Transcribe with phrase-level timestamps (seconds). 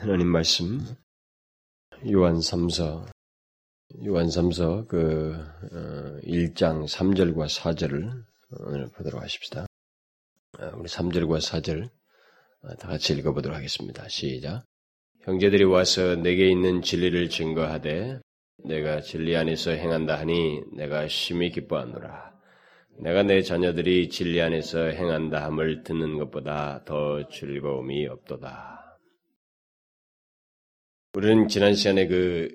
[0.00, 0.80] 하나님 말씀
[2.10, 3.06] 요한 3서
[4.06, 5.36] 요한 3서 그
[6.24, 8.24] 1장 어, 3절과 4절을
[8.60, 9.66] 오늘 보도록 하십시다.
[10.58, 11.90] 어, 우리 3절과 4절
[12.62, 14.08] 어, 다 같이 읽어보도록 하겠습니다.
[14.08, 14.64] 시작.
[15.24, 18.20] 형제들이 와서 내게 있는 진리를 증거하되
[18.64, 22.32] 내가 진리 안에서 행한다 하니 내가 심히 기뻐하노라.
[23.00, 28.79] 내가 내 자녀들이 진리 안에서 행한다 함을 듣는 것보다 더 즐거움이 없도다.
[31.12, 32.54] 우리는 지난 시간에 그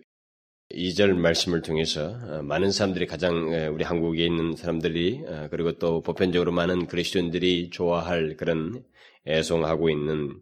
[0.71, 6.53] 2절 말씀을 통해서 어, 많은 사람들이 가장 우리 한국에 있는 사람들이 어, 그리고 또 보편적으로
[6.53, 8.81] 많은 그리스도인들이 좋아할 그런
[9.27, 10.41] 애송하고 있는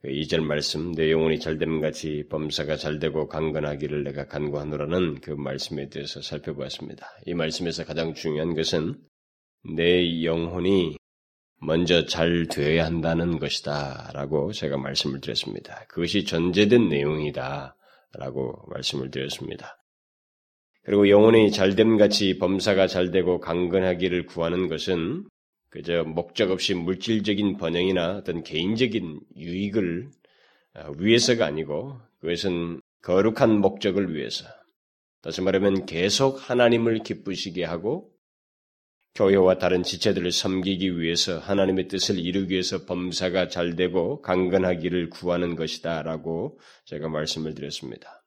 [0.00, 6.22] 그 2절 말씀 내 영혼이 잘됨 같이 범사가 잘되고 강건하기를 내가 간구하노라는 그 말씀에 대해서
[6.22, 7.06] 살펴보았습니다.
[7.26, 8.96] 이 말씀에서 가장 중요한 것은
[9.76, 10.96] 내 영혼이
[11.60, 14.10] 먼저 잘 되어야 한다는 것이다.
[14.14, 15.84] 라고 제가 말씀을 드렸습니다.
[15.88, 17.76] 그것이 전제된 내용이다.
[18.14, 19.76] 라고 말씀을 드렸습니다.
[20.82, 25.26] 그리고 영혼이 잘됨 같이 범사가 잘되고 강건하기를 구하는 것은
[25.68, 30.10] 그저 목적 없이 물질적인 번영이나 어떤 개인적인 유익을
[30.74, 34.46] 어, 위해서가 아니고 그것은 거룩한 목적을 위해서
[35.22, 38.10] 다시 말하면 계속 하나님을 기쁘시게 하고
[39.14, 46.02] 교회와 다른 지체들을 섬기기 위해서 하나님의 뜻을 이루기 위해서 범사가 잘 되고 강건하기를 구하는 것이다
[46.02, 48.22] 라고 제가 말씀을 드렸습니다.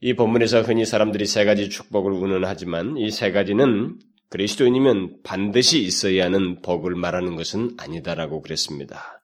[0.00, 3.98] 이 본문에서 흔히 사람들이 세 가지 축복을 운운하지만 이 세 가지는
[4.28, 9.22] 그리스도인이면 반드시 있어야 하는 복을 말하는 것은 아니다라고 그랬습니다.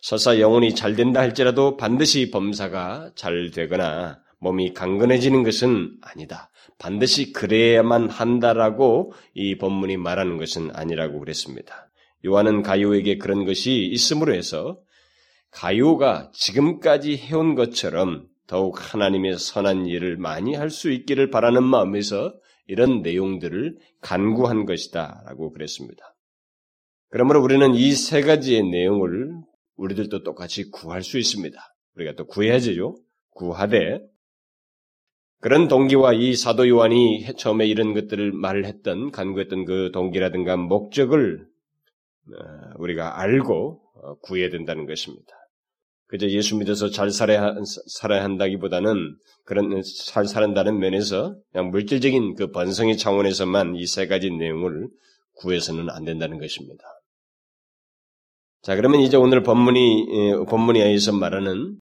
[0.00, 6.50] 설사 영혼이 잘 된다 할지라도 반드시 범사가 잘 되거나 몸이 강건해지는 것은 아니다.
[6.78, 11.90] 반드시 그래야만 한다라고 이 본문이 말하는 것은 아니라고 그랬습니다.
[12.24, 14.78] 요한은 가요에게 그런 것이 있음으로 해서
[15.50, 22.34] 가요가 지금까지 해온 것처럼 더욱 하나님의 선한 일을 많이 할 수 있기를 바라는 마음에서
[22.66, 26.14] 이런 내용들을 간구한 것이다 라고 그랬습니다.
[27.10, 29.30] 그러므로 우리는 이 세 가지의 내용을
[29.76, 31.58] 우리들도 똑같이 구할 수 있습니다.
[31.94, 32.96] 우리가 또 구해야죠.
[33.30, 34.00] 구하되
[35.40, 41.46] 그런 동기와 이 사도 요한이 처음에 이런 것들을 말을 했던 간구했던 그 동기라든가 목적을
[42.28, 45.32] 어, 우리가 알고 어, 구해야 된다는 것입니다.
[46.08, 47.54] 그저 예수 믿어서 잘 살아야,
[47.88, 54.88] 살아야 한다기보다는 그런 잘 살아다는 면에서 그냥 물질적인 그 번성의 차원에서만 이 세 가지 내용을
[55.34, 56.84] 구해서는 안 된다는 것입니다.
[58.62, 60.06] 자, 그러면 이제 오늘 본문이,
[60.48, 61.78] 본문에 의해서 말하는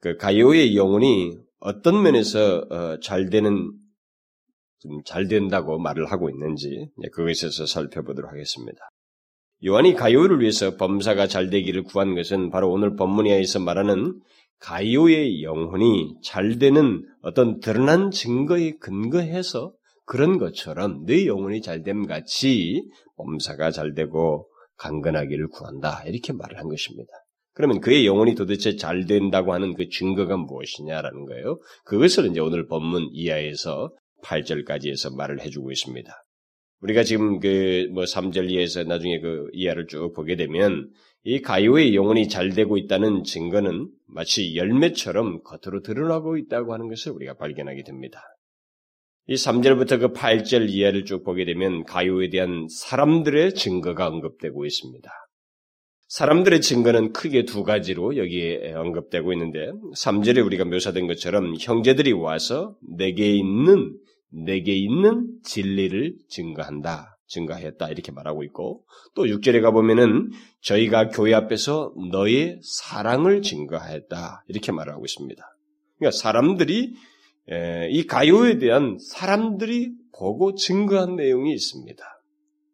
[0.00, 3.72] 그 가요의 영혼이 어떤 면에서 어, 잘 되는
[5.04, 8.80] 잘 된다고 말을 하고 있는지 그것에 서 살펴보도록 하겠습니다.
[9.64, 14.20] 요한이 가요를 위해서 범사가 잘 되기를 구한 것은 바로 오늘 본문에서 말하는
[14.58, 19.72] 가요의 영혼이 잘 되는 어떤 드러난 증거에 근거해서
[20.04, 22.82] 그런 것처럼 내 영혼이 잘됨 같이
[23.16, 24.48] 범사가 잘 되고
[24.78, 27.12] 강건하기를 구한다 이렇게 말을 한 것입니다.
[27.54, 31.60] 그러면 그의 영혼이 도대체 잘 된다고 하는 그 증거가 무엇이냐라는 거예요.
[31.84, 33.92] 그것을 이제 오늘 본문 이하에서
[34.24, 36.12] 8절까지 해서 말을 해주고 있습니다.
[36.80, 40.90] 우리가 지금 그 뭐 3절 이하에서 나중에 그 이하를 쭉 보게 되면
[41.24, 47.34] 이 가요의 영혼이 잘 되고 있다는 증거는 마치 열매처럼 겉으로 드러나고 있다고 하는 것을 우리가
[47.34, 48.20] 발견하게 됩니다.
[49.28, 55.10] 이 3절부터 그 8절 이하를 쭉 보게 되면 가요에 대한 사람들의 증거가 언급되고 있습니다.
[56.12, 63.34] 사람들의 증거는 크게 두 가지로 여기에 언급되고 있는데 3절에 우리가 묘사된 것처럼 형제들이 와서 내게
[63.34, 63.96] 있는
[64.28, 67.16] 내게 있는 진리를 증거한다.
[67.28, 67.88] 증거했다.
[67.88, 68.84] 이렇게 말하고 있고
[69.14, 70.28] 또 6절에 가 보면은
[70.60, 74.44] 저희가 교회 앞에서 너의 사랑을 증거했다.
[74.48, 75.42] 이렇게 말하고 있습니다.
[75.96, 76.92] 그러니까 사람들이
[77.90, 82.04] 이 가요에 대한 사람들이 보고 증거한 내용이 있습니다.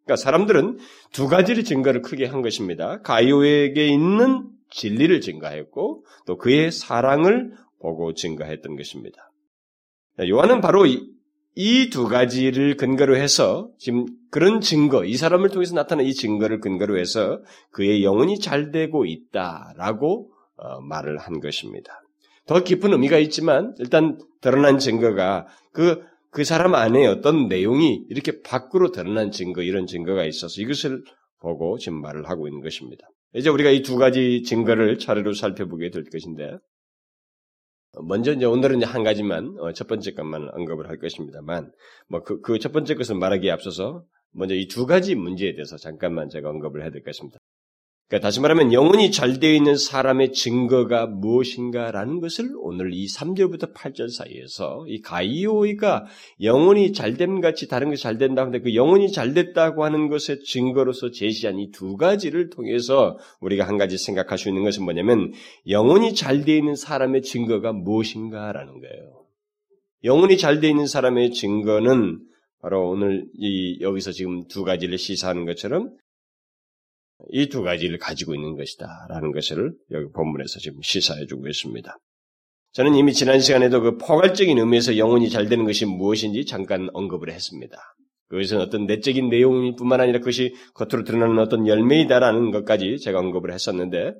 [0.08, 0.78] 그러니까 사람들은
[1.12, 3.02] 두 가지의 증거를 크게 한 것입니다.
[3.02, 9.30] 가요에게 있는 진리를 증가했고 또 그의 사랑을 보고 증가했던 것입니다.
[10.26, 10.86] 요한은 바로
[11.54, 17.42] 이두 가지를 근거로 해서 지금 그런 증거, 이 사람을 통해서 나타난 이 증거를 근거로 해서
[17.70, 22.02] 그의 영혼이 잘 되고 있다라고 어, 말을 한 것입니다.
[22.46, 28.90] 더 깊은 의미가 있지만 일단 드러난 증거가 그 그 사람 안에 어떤 내용이 이렇게 밖으로
[28.92, 31.02] 드러난 증거, 이런 증거가 있어서 이것을
[31.40, 33.06] 보고 지금 말을 하고 있는 것입니다.
[33.34, 36.58] 이제 우리가 이 두 가지 증거를 차례로 살펴보게 될 것인데,
[38.06, 41.70] 먼저 이제 오늘은 이제 한 가지만, 어, 첫 번째 것만 언급을 할 것입니다만,
[42.08, 46.28] 뭐 그, 그 첫 번째 것을 말하기에 앞서서 먼저 이 두 가지 문제에 대해서 잠깐만
[46.28, 47.37] 제가 언급을 해야 될 것입니다.
[48.08, 54.08] 그러니까 다시 말하면 영혼이 잘 되어 있는 사람의 증거가 무엇인가라는 것을 오늘 이 3절부터 8절
[54.08, 56.06] 사이에서 이 가이오이가
[56.40, 61.10] 영혼이 잘됨 같이 다른 것이 잘 된다 하는데 그 영혼이 잘 됐다고 하는 것의 증거로서
[61.10, 65.32] 제시한 이 두 가지를 통해서 우리가 한 가지 생각할 수 있는 것은 뭐냐면
[65.68, 69.26] 영혼이 잘 되어 있는 사람의 증거가 무엇인가라는 거예요.
[70.04, 72.20] 영혼이 잘 되어 있는 사람의 증거는
[72.62, 75.90] 바로 오늘 이 여기서 지금 두 가지를 시사하는 것처럼
[77.30, 81.96] 이 두 가지를 가지고 있는 것이다라는 것을 여기 본문에서 지금 시사해주고 있습니다.
[82.72, 87.76] 저는 이미 지난 시간에도 그 포괄적인 의미에서 영혼이 잘 되는 것이 무엇인지 잠깐 언급을 했습니다.
[88.28, 94.14] 그것은 어떤 내적인 내용뿐만 아니라 그것이 겉으로 드러나는 어떤 열매이다라는 것까지 제가 언급을 했었는데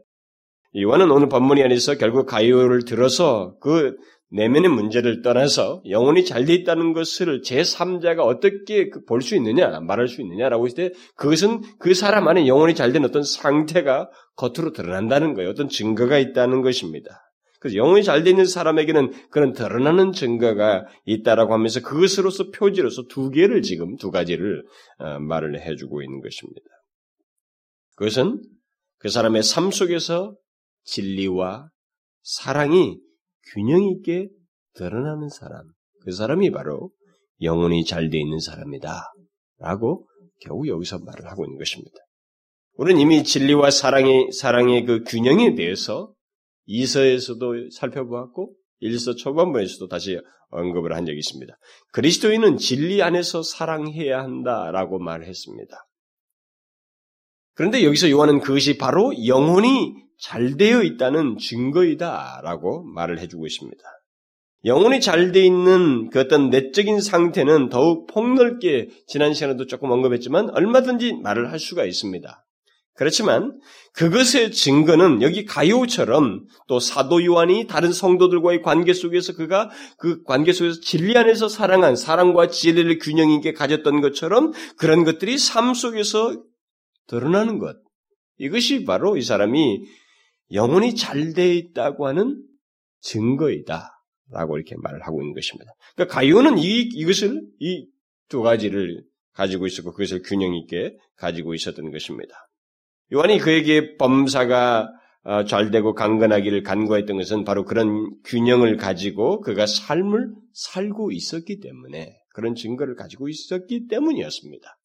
[0.72, 3.96] 이와는 오늘 본문이 안에서 결국 가이오를 들어서 그
[4.30, 10.20] 내면의 문제를 떠나서 영혼이 잘 돼 있다는 것을 제3자가 어떻게 그 볼수 있느냐, 말할 수
[10.20, 15.50] 있느냐라고 했을 때 그것은 그 사람 안에 영혼이 잘 된 어떤 상태가 겉으로 드러난다는 거예요.
[15.50, 17.22] 어떤 증거가 있다는 것입니다.
[17.60, 23.62] 그래서 영혼이 잘 돼 있는 사람에게는 그런 드러나는 증거가 있다라고 하면서 그것으로서 표지로서 두 개를
[23.62, 24.64] 지금 두 가지를
[24.98, 26.66] 어, 말을 해주고 있는 것입니다.
[27.96, 28.42] 그것은
[28.98, 30.36] 그 사람의 삶 속에서
[30.84, 31.68] 진리와
[32.22, 32.98] 사랑이
[33.52, 34.28] 균형 있게
[34.74, 35.62] 드러나는 사람,
[36.02, 36.90] 그 사람이 바로
[37.42, 39.12] 영혼이 잘 돼 있는 사람이다.
[39.58, 40.08] 라고
[40.40, 41.96] 겨우 여기서 말을 하고 있는 것입니다.
[42.74, 46.12] 우리는 이미 진리와 사랑의, 사랑의 그 균형에 대해서
[46.66, 50.20] 이서에서도 살펴보았고, 일서 초반부에서도 다시
[50.50, 51.52] 언급을 한 적이 있습니다.
[51.92, 55.76] 그리스도인은 진리 안에서 사랑해야 한다라고 말했습니다.
[57.58, 63.82] 그런데 여기서 요한은 그것이 바로 영혼이 잘 되어 있다는 증거이다라고 말을 해주고 있습니다.
[64.64, 71.14] 영혼이 잘 되어 있는 그 어떤 내적인 상태는 더욱 폭넓게 지난 시간에도 조금 언급했지만 얼마든지
[71.14, 72.44] 말을 할 수가 있습니다.
[72.94, 73.58] 그렇지만
[73.92, 79.68] 그것의 증거는 여기 가요처럼 또 사도 요한이 다른 성도들과의 관계 속에서 그가
[79.98, 85.74] 그 관계 속에서 진리 안에서 사랑한 사랑과 진리를 균형 있게 가졌던 것처럼 그런 것들이 삶
[85.74, 86.36] 속에서
[87.08, 87.76] 드러나는 것.
[88.38, 89.82] 이것이 바로 이 사람이
[90.52, 92.42] 영혼이 잘 돼 있다고 하는
[93.00, 93.90] 증거이다.
[94.30, 95.72] 라고 이렇게 말을 하고 있는 것입니다.
[95.96, 97.88] 그러니까 가요는 이, 이것을, 이
[98.28, 99.02] 두 가지를
[99.32, 102.34] 가지고 있었고 그것을 균형 있게 가지고 있었던 것입니다.
[103.12, 104.88] 요한이 그에게 범사가
[105.24, 112.16] 어, 잘 되고 강건하기를 간구했던 것은 바로 그런 균형을 가지고 그가 삶을 살고 있었기 때문에
[112.32, 114.77] 그런 증거를 가지고 있었기 때문이었습니다.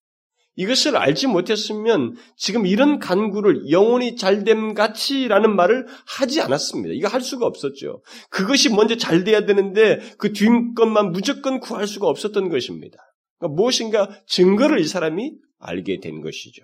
[0.56, 6.94] 이것을 알지 못했으면 지금 이런 간구를 영혼이 잘됨 같이라는 말을 하지 않았습니다.
[6.94, 8.04] 이거 할 수가 없었죠.
[8.30, 12.98] 그것이 먼저 잘 돼야 되는데 그 뒷것만 무조건 구할 수가 없었던 것입니다.
[13.40, 16.62] 그러니까 무엇인가 증거를 이 사람이 알게 된 것이죠.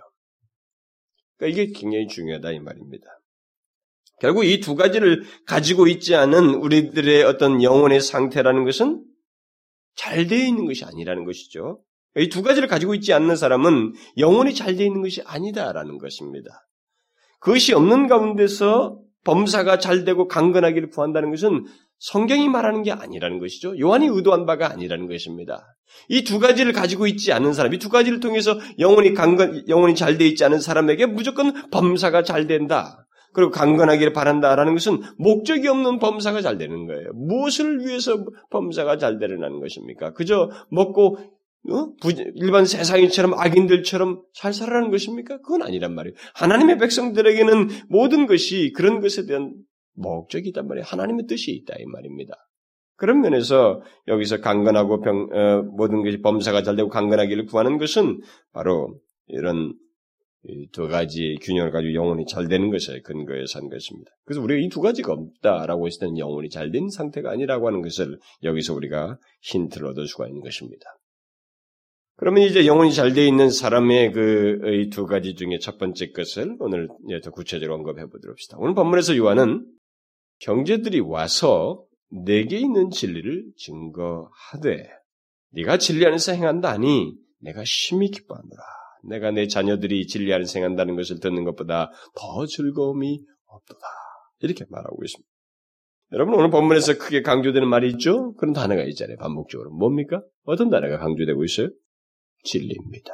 [1.38, 3.06] 그러니까 이게 굉장히 중요하다 이 말입니다.
[4.20, 9.04] 결국 이 두 가지를 가지고 있지 않은 우리들의 어떤 영혼의 상태라는 것은
[9.96, 11.82] 잘 되어 있는 것이 아니라는 것이죠.
[12.18, 16.50] 이 두 가지를 가지고 있지 않는 사람은 영혼이 잘 되어 있는 것이 아니다라는 것입니다.
[17.40, 21.66] 그것이 없는 가운데서 범사가 잘 되고 강건하기를 구한다는 것은
[22.00, 23.78] 성경이 말하는 게 아니라는 것이죠.
[23.78, 25.66] 요한이 의도한 바가 아니라는 것입니다.
[26.08, 30.18] 이 두 가지를 가지고 있지 않은 사람, 이 두 가지를 통해서 영혼이 강건, 영혼이 잘
[30.18, 33.06] 되어 있지 않은 사람에게 무조건 범사가 잘 된다.
[33.34, 37.12] 그리고 강건하기를 바란다라는 것은 목적이 없는 범사가 잘 되는 거예요.
[37.14, 40.14] 무엇을 위해서 범사가 잘 되려는 것입니까?
[40.14, 41.18] 그저 먹고
[41.68, 41.94] 어?
[42.36, 45.38] 일반 세상인처럼 악인들처럼 잘 살아라는 것입니까?
[45.42, 46.16] 그건 아니란 말이에요.
[46.36, 49.54] 하나님의 백성들에게는 모든 것이 그런 것에 대한
[49.96, 50.86] 목적이 있단 말이에요.
[50.88, 52.34] 하나님의 뜻이 있다 이 말입니다.
[52.96, 59.00] 그런 면에서 여기서 강건하고 병, 어, 모든 것이 범사가 잘 되고 강건하기를 구하는 것은 바로
[59.28, 59.74] 이런
[60.72, 64.10] 두 가지 균형을 가지고 영혼이 잘 되는 것에 근거해서 한 것입니다.
[64.26, 68.18] 그래서 우리가 이 두 가지가 없다라고 했을 때는 영혼이 잘 된 상태가 아니라고 하는 것을
[68.44, 70.86] 여기서 우리가 힌트를 얻을 수가 있는 것입니다.
[72.20, 76.90] 그러면 이제 영혼이 잘 되어 있는 사람의 그 두 가지 중에 첫 번째 것을 오늘
[77.24, 78.58] 더 구체적으로 언급해 보도록 합시다.
[78.60, 79.66] 오늘 본문에서 요한은
[80.40, 84.90] 경제들이 와서 내게 있는 진리를 증거하되
[85.52, 88.62] 네가 진리 안에서 행한다니 내가 심히 기뻐하노라.
[89.06, 93.80] 내가 내 자녀들이 진리 안에서 행한다는 것을 듣는 것보다 더 즐거움이 없도다.
[94.42, 95.30] 이렇게 말하고 있습니다.
[96.12, 98.34] 여러분 오늘 본문에서 크게 강조되는 말이 있죠?
[98.34, 99.18] 그런 단어가 있잖아요.
[99.18, 99.72] 반복적으로.
[99.72, 100.22] 뭡니까?
[100.44, 101.70] 어떤 단어가 강조되고 있어요?
[102.44, 103.14] 진리입니다.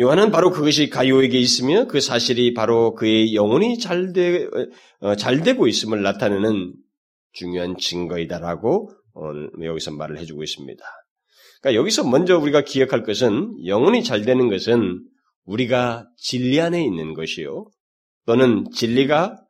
[0.00, 4.46] 요한은 바로 그것이 가요에게 있으며 그 사실이 바로 그의 영혼이 잘, 되,
[5.00, 6.74] 어, 잘 되고 있음을 나타내는
[7.32, 8.92] 중요한 증거이다라고
[9.62, 10.84] 여기서 말을 해주고 있습니다.
[11.60, 15.02] 그러니까 여기서 먼저 우리가 기억할 것은 영혼이 잘 되는 것은
[15.44, 17.66] 우리가 진리 안에 있는 것이요.
[18.26, 19.42] 또는 진리가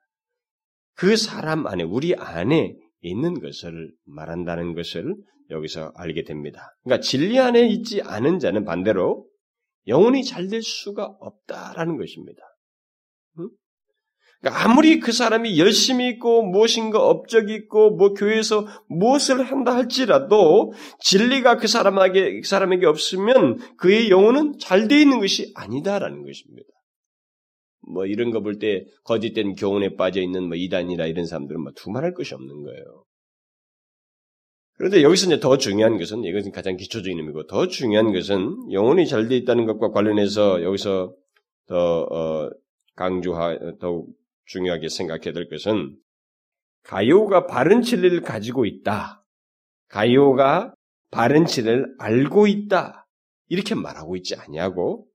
[0.95, 5.14] 그 사람 안에, 우리 안에 있는 것을 말한다는 것을
[5.50, 6.76] 여기서 알게 됩니다.
[6.85, 9.26] 그러니까 진리 안에 있지 않은 자는 반대로
[9.87, 12.43] 영혼이 잘 될 수가 없다라는 것입니다.
[14.40, 21.57] 그러니까 아무리 그 사람이 열심히 있고 무엇인가 업적이 있고 뭐 교회에서 무엇을 한다 할지라도 진리가
[21.57, 26.69] 그 사람에게 그 사람에게 없으면 그의 영혼은 잘 돼 있는 것이 아니다라는 것입니다.
[27.87, 32.14] 뭐 이런 거 볼 때 거짓된 교훈에 빠져 있는 뭐 이단이나 이런 사람들은 뭐 두말할
[32.14, 33.04] 것이 없는 거예요.
[34.76, 39.28] 그런데 여기서 이제 더 중요한 것은 이것은 가장 기초적인 의미고 더 중요한 것은 영혼이 잘
[39.28, 41.14] 돼 있다는 것과 관련해서 여기서
[41.66, 42.50] 더 어,
[42.94, 44.08] 강조하 더욱
[44.47, 45.97] 중요하게 생각해야 될 것은
[46.85, 49.25] 가요가 바른 진리를 가지고 있다.
[49.88, 50.75] 가요가
[51.11, 53.06] 바른 진리를 알고 있다.
[53.49, 55.06] 이렇게 말하고 있지 아니하고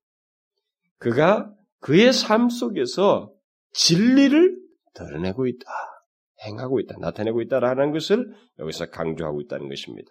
[0.97, 1.53] 그가
[1.83, 3.33] 그의 삶 속에서
[3.73, 4.57] 진리를
[4.93, 5.65] 드러내고 있다.
[6.45, 6.95] 행하고 있다.
[6.99, 10.09] 나타내고 있다라는 것을 여기서 강조하고 있다는 것입니다.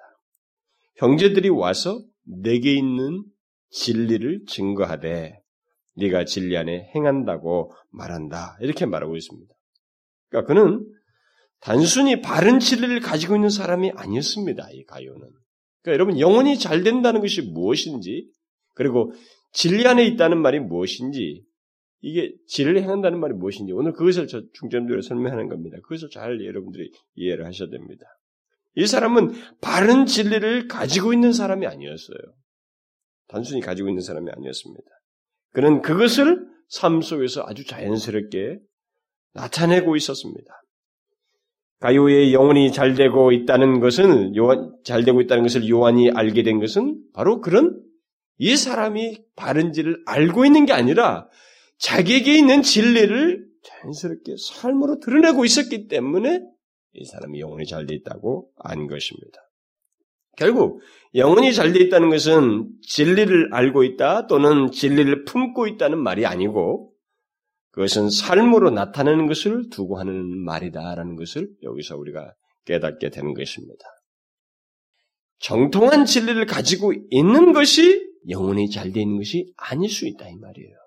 [0.97, 3.25] 형제들이 와서 내게 있는
[3.71, 5.41] 진리를 증거하되
[5.97, 8.59] 네가 진리 안에 행한다고 말한다.
[8.61, 9.55] 이렇게 말하고 있습니다.
[10.29, 10.87] 그러니까 그는
[11.61, 14.69] 단순히 바른 진리를 가지고 있는 사람이 아니었습니다.
[14.73, 15.21] 이 가요는.
[15.83, 18.31] 그러니까 여러분 영혼이 잘 된다는 것이 무엇인지
[18.75, 19.13] 그리고
[19.53, 21.45] 진리 안에 있다는 말이 무엇인지
[22.03, 25.79] 이게 진리를 행한다는 말이 무엇인지 오늘 그것을 저 중점적으로 설명하는 겁니다.
[25.85, 28.05] 그것을 잘 여러분들이 이해를 하셔야 됩니다.
[28.75, 32.19] 이 사람은 바른 진리를 가지고 있는 사람이 아니었어요.
[33.29, 34.85] 단순히 가지고 있는 사람이 아니었습니다.
[35.53, 38.59] 그는 그것을 삶 속에서 아주 자연스럽게
[39.35, 40.51] 나타내고 있었습니다.
[41.81, 47.01] 가요의 영혼이 잘 되고 있다는 것은 요한 잘 되고 있다는 것을 요한이 알게 된 것은
[47.13, 47.81] 바로 그런
[48.39, 51.29] 이 사람이 바른지를 알고 있는 게 아니라
[51.83, 56.41] 자기에게 있는 진리를 자연스럽게 삶으로 드러내고 있었기 때문에
[56.95, 59.39] 이 사람이 영혼이 잘 돼 있다고 안 것입니다.
[60.37, 60.81] 결국
[61.15, 66.93] 영혼이 잘 돼 있다는 것은 진리를 알고 있다 또는 진리를 품고 있다는 말이 아니고
[67.73, 72.33] 그것은 삶으로 나타내는 것을 두고 하는 말이다라는 것을 여기서 우리가
[72.65, 73.85] 깨닫게 되는 것입니다.
[75.41, 80.82] 정통한 진리를 가지고 있는 것이 영혼이 잘 돼 있는 것이 아닐 수 있다 이 말이에요.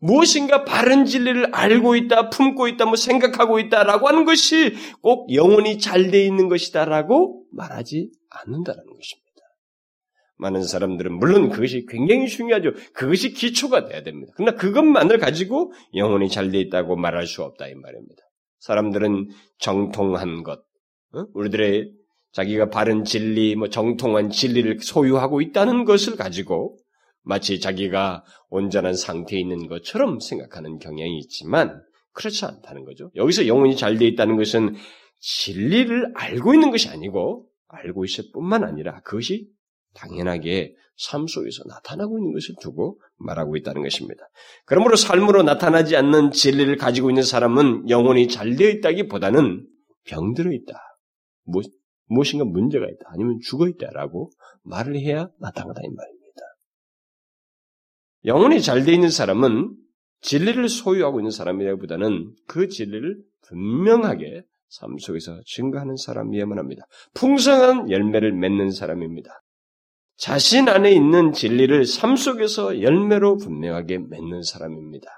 [0.00, 6.10] 무엇인가 바른 진리를 알고 있다, 품고 있다, 뭐 생각하고 있다라고 하는 것이 꼭 영혼이 잘
[6.10, 9.30] 돼 있는 것이다라고 말하지 않는다라는 것입니다.
[10.38, 12.72] 많은 사람들은 물론 그것이 굉장히 중요하죠.
[12.94, 14.32] 그것이 기초가 돼야 됩니다.
[14.36, 18.22] 그러나 그것만을 가지고 영혼이 잘 돼 있다고 말할 수 없다 이 말입니다.
[18.60, 20.60] 사람들은 정통한 것,
[21.12, 21.26] 어?
[21.34, 21.92] 우리들의
[22.32, 26.78] 자기가 바른 진리, 뭐 정통한 진리를 소유하고 있다는 것을 가지고
[27.22, 33.10] 마치 자기가 온전한 상태에 있는 것처럼 생각하는 경향이 있지만 그렇지 않다는 거죠.
[33.14, 34.74] 여기서 영혼이 잘 돼 있다는 것은
[35.20, 39.48] 진리를 알고 있는 것이 아니고 알고 있을 뿐만 아니라 그것이
[39.94, 44.22] 당연하게 삶 속에서 나타나고 있는 것을 두고 말하고 있다는 것입니다.
[44.66, 49.66] 그러므로 삶으로 나타나지 않는 진리를 가지고 있는 사람은 영혼이 잘 되어 있다기보다는
[50.04, 50.78] 병들어 있다.
[52.06, 53.04] 무엇인가 문제가 있다.
[53.08, 54.30] 아니면 죽어 있다라고
[54.62, 56.19] 말을 해야 마땅하다 이 말입니다.
[58.24, 59.76] 영혼이 잘 되어 있는 사람은
[60.20, 63.16] 진리를 소유하고 있는 사람이라기보다는 그 진리를
[63.48, 66.84] 분명하게 삶 속에서 증거하는 사람이어야만 합니다.
[67.14, 69.42] 풍성한 열매를 맺는 사람입니다.
[70.16, 75.08] 자신 안에 있는 진리를 삶 속에서 열매로 분명하게 맺는 사람입니다.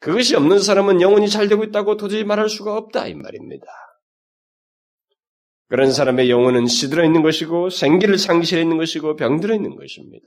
[0.00, 3.66] 그것이 없는 사람은 영혼이 잘 되고 있다고 도저히 말할 수가 없다 이 말입니다.
[5.68, 10.26] 그런 사람의 영혼은 시들어 있는 것이고 생기를 상실해 있는 것이고 병들어 있는 것입니다.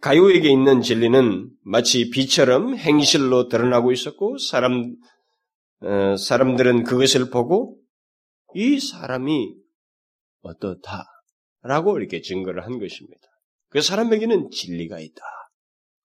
[0.00, 4.96] 가요에게 있는 진리는 마치 비처럼 행실로 드러나고 있었고 사람
[5.82, 7.76] 어, 사람들은 그것을 보고
[8.54, 9.54] 이 사람이
[10.40, 13.20] 어떻다라고 이렇게 증거를 한 것입니다.
[13.68, 15.22] 그 사람에게는 진리가 있다.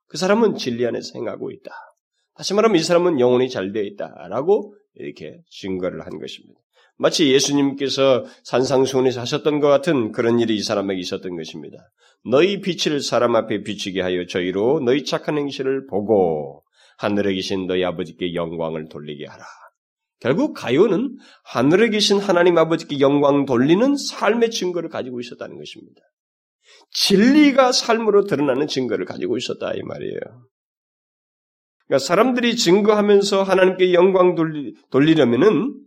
[0.08, 1.72] 그 사람은 진리 안에 생각하고 있다.
[2.36, 6.60] 다시 말하면 이 사람은 영혼이 잘 되어 있다라고 이렇게 증거를 한 것입니다.
[6.98, 11.78] 마치 예수님께서 산상수훈에서 하셨던 것 같은 그런 일이 이 사람에게 있었던 것입니다.
[12.26, 16.64] 너희 빛을 사람 앞에 비추게 하여 저희로 너희 착한 행실을 보고
[16.98, 19.46] 하늘에 계신 너희 아버지께 영광을 돌리게 하라.
[20.20, 26.02] 결국 가요는 하늘에 계신 하나님 아버지께 영광 돌리는 삶의 증거를 가지고 있었다는 것입니다.
[26.92, 30.20] 진리가 삶으로 드러나는 증거를 가지고 있었다 이 말이에요.
[31.86, 35.87] 그러니까 사람들이 증거하면서 하나님께 영광 돌리, 돌리려면은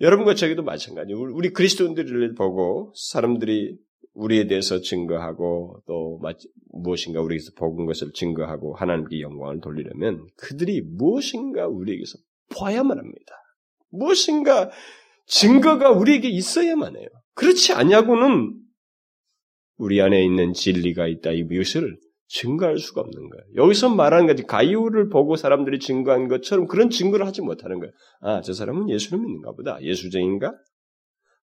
[0.00, 1.18] 여러분과 저에게도 마찬가지예요.
[1.18, 3.78] 우리 그리스도인들을 보고 사람들이
[4.14, 6.20] 우리에 대해서 증거하고 또
[6.72, 12.18] 무엇인가 우리에게서 복은 것을 증거하고 하나님께 영광을 돌리려면 그들이 무엇인가 우리에게서
[12.56, 13.34] 보아야만 합니다.
[13.90, 14.70] 무엇인가
[15.26, 17.08] 증거가 우리에게 있어야만 해요.
[17.34, 18.54] 그렇지 않냐고는
[19.76, 23.44] 우리 안에 있는 진리가 있다 이것을 증거할 수가 없는 거예요.
[23.56, 27.92] 여기서 말하는 것이 가이오를 보고 사람들이 증거한 것처럼 그런 증거를 하지 못하는 거예요.
[28.20, 29.78] 아, 저 사람은 예수를 믿는가 보다.
[29.82, 30.52] 예수쟁인가?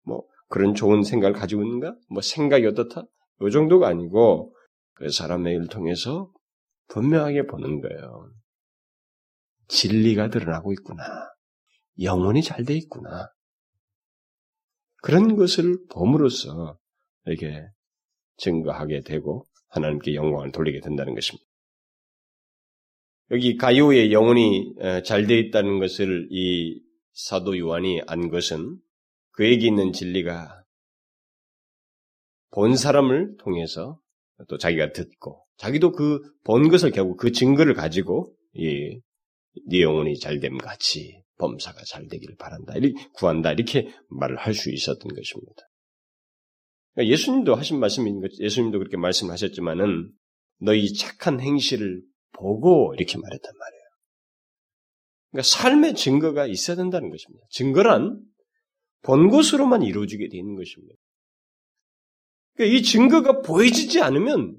[0.02, 1.94] 뭐 그런 좋은 생각을 가지고 있는가?
[2.10, 3.04] 뭐 생각이 어떻다?
[3.42, 4.54] 이 정도가 아니고
[4.94, 6.30] 그 사람의 일을 통해서
[6.88, 8.30] 분명하게 보는 거예요.
[9.68, 11.02] 진리가 드러나고 있구나.
[12.02, 13.28] 영혼이 잘 돼 있구나.
[15.02, 16.78] 그런 것을 봄으로써
[17.26, 17.62] 이렇게
[18.36, 21.44] 증거하게 되고 하나님께 영광을 돌리게 된다는 것입니다.
[23.30, 26.80] 여기 가요의 영혼이 잘 되어 있다는 것을 이
[27.12, 28.76] 사도 요한이 안 것은
[29.32, 30.62] 그에게 있는 진리가
[32.50, 33.98] 본 사람을 통해서
[34.48, 39.00] 또 자기가 듣고 자기도 그 본 것을 결국 그 증거를 가지고 이,
[39.66, 45.08] 네 영혼이 잘됨 같이 범사가 잘 되기를 바란다, 이렇게 구한다 이렇게 말을 할 수 있었던
[45.08, 45.62] 것입니다.
[46.94, 50.10] 그러니까 예수님도 하신 말씀인 것, 예수님도 그렇게 말씀하셨지만은
[50.60, 53.84] 너희 착한 행실을 보고 이렇게 말했단 말이에요.
[55.30, 57.44] 그러니까 삶의 증거가 있어야 된다는 것입니다.
[57.50, 58.20] 증거란
[59.02, 60.94] 본 것으로만 이루어지게 되는 것입니다.
[62.54, 64.56] 그러니까 이 증거가 보여지지 않으면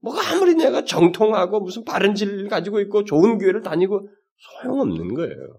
[0.00, 5.58] 뭐가 아무리 내가 정통하고 무슨 바른 진리를 가지고 있고 좋은 교회를 다니고 소용없는 거예요.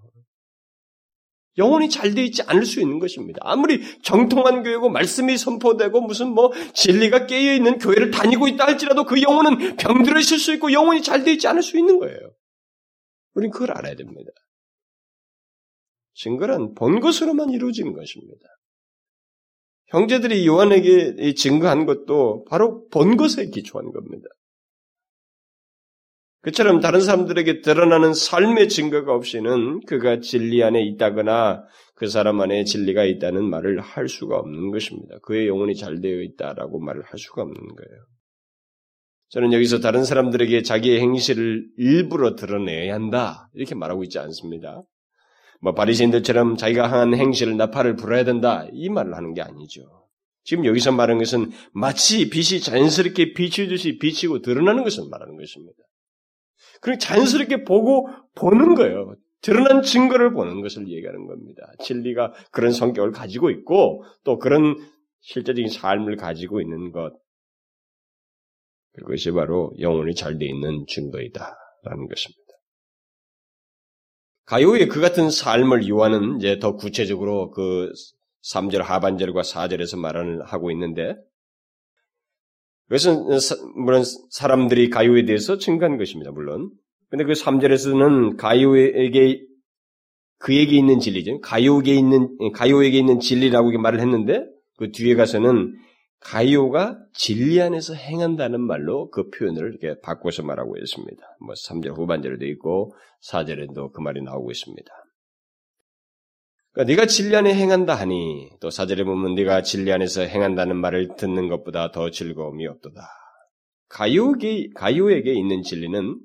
[1.57, 3.39] 영혼이 잘 돼 있지 않을 수 있는 것입니다.
[3.43, 9.21] 아무리 정통한 교회고 말씀이 선포되고 무슨 뭐 진리가 깨어 있는 교회를 다니고 있다 할지라도 그
[9.21, 12.17] 영혼은 병들어 있을 수 있고 영혼이 잘 돼 있지 않을 수 있는 거예요.
[13.35, 14.31] 우리는 그걸 알아야 됩니다.
[16.15, 18.47] 증거란 본 것으로만 이루어지는 것입니다.
[19.87, 24.27] 형제들이 요한에게 증거한 것도 바로 본 것에 기초한 겁니다.
[26.43, 31.63] 그처럼 다른 사람들에게 드러나는 삶의 증거가 없이는 그가 진리 안에 있다거나
[31.95, 35.15] 그 사람 안에 진리가 있다는 말을 할 수가 없는 것입니다.
[35.23, 38.05] 그의 영혼이 잘 되어 있다라고 말을 할 수가 없는 거예요.
[39.29, 44.83] 저는 여기서 다른 사람들에게 자기의 행실을 일부러 드러내야 한다 이렇게 말하고 있지 않습니다.
[45.61, 49.81] 뭐 바리새인들처럼 자기가 한 행실을 나팔을 불어야 된다 이 말을 하는 게 아니죠.
[50.43, 55.77] 지금 여기서 말하는 것은 마치 빛이 자연스럽게 비치듯이 비치고 드러나는 것을 말하는 것입니다.
[56.83, 59.15] 그리고 자연스럽게 보고 보는 거예요.
[59.41, 61.71] 드러난 증거를 보는 것을 얘기하는 겁니다.
[61.79, 64.75] 진리가 그런 성격을 가지고 있고 또 그런
[65.21, 67.13] 실제적인 삶을 가지고 있는 것.
[68.93, 72.43] 그것이 바로 영혼이 잘 돼 있는 증거이다라는 것입니다.
[74.45, 77.91] 가요의 그 같은 삶을 요한은 이제 더 구체적으로 그
[78.51, 81.15] 3절 하반절과 4절에서 말을 하고 있는데
[82.87, 83.25] 그것은
[83.75, 86.31] 물론 사람들이 가요에 대해서 증가한 것입니다.
[86.31, 86.71] 물론.
[87.09, 89.45] 근데 그 3절에서는 가요에게
[90.39, 91.39] 그에게 있는 진리죠.
[91.41, 94.45] 가요에게 있는 가요에게 있는 진리라고 말을 했는데
[94.77, 95.73] 그 뒤에 가서는
[96.19, 101.21] 가요가 진리 안에서 행한다는 말로 그 표현을 이렇게 바꿔서 말하고 있습니다.
[101.45, 102.93] 뭐 3절 후반절에도 있고
[103.29, 104.91] 4절에도 그 말이 나오고 있습니다.
[106.73, 111.47] 그러니까 네가 진리 안에 행한다 하니 또 사절에 보면 네가 진리 안에서 행한다는 말을 듣는
[111.47, 113.07] 것보다 더 즐거움이 없도다.
[113.89, 116.19] 가요에게, 가요에게 있는 진리는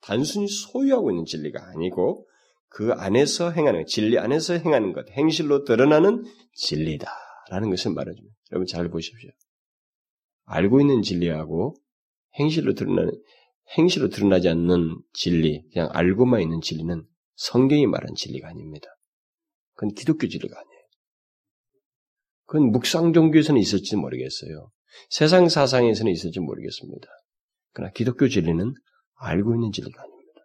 [0.00, 2.26] 단순히 소유하고 있는 진리가 아니고
[2.68, 8.36] 그 안에서 행하는 진리 안에서 행하는 것, 행실로 드러나는 진리다라는 것을 말해줍니다.
[8.52, 9.30] 여러분 잘 보십시오.
[10.44, 11.74] 알고 있는 진리하고
[12.38, 13.10] 행실로 드러나는
[13.76, 18.88] 행실로 드러나지 않는 진리, 그냥 알고만 있는 진리는 성경이 말한 진리가 아닙니다.
[19.78, 20.82] 그건 기독교 진리가 아니에요.
[22.46, 24.72] 그건 묵상 종교에서는 있을지 모르겠어요.
[25.08, 27.06] 세상 사상에서는 있을지 모르겠습니다.
[27.72, 28.74] 그러나 기독교 진리는
[29.14, 30.40] 알고 있는 진리가 아닙니다.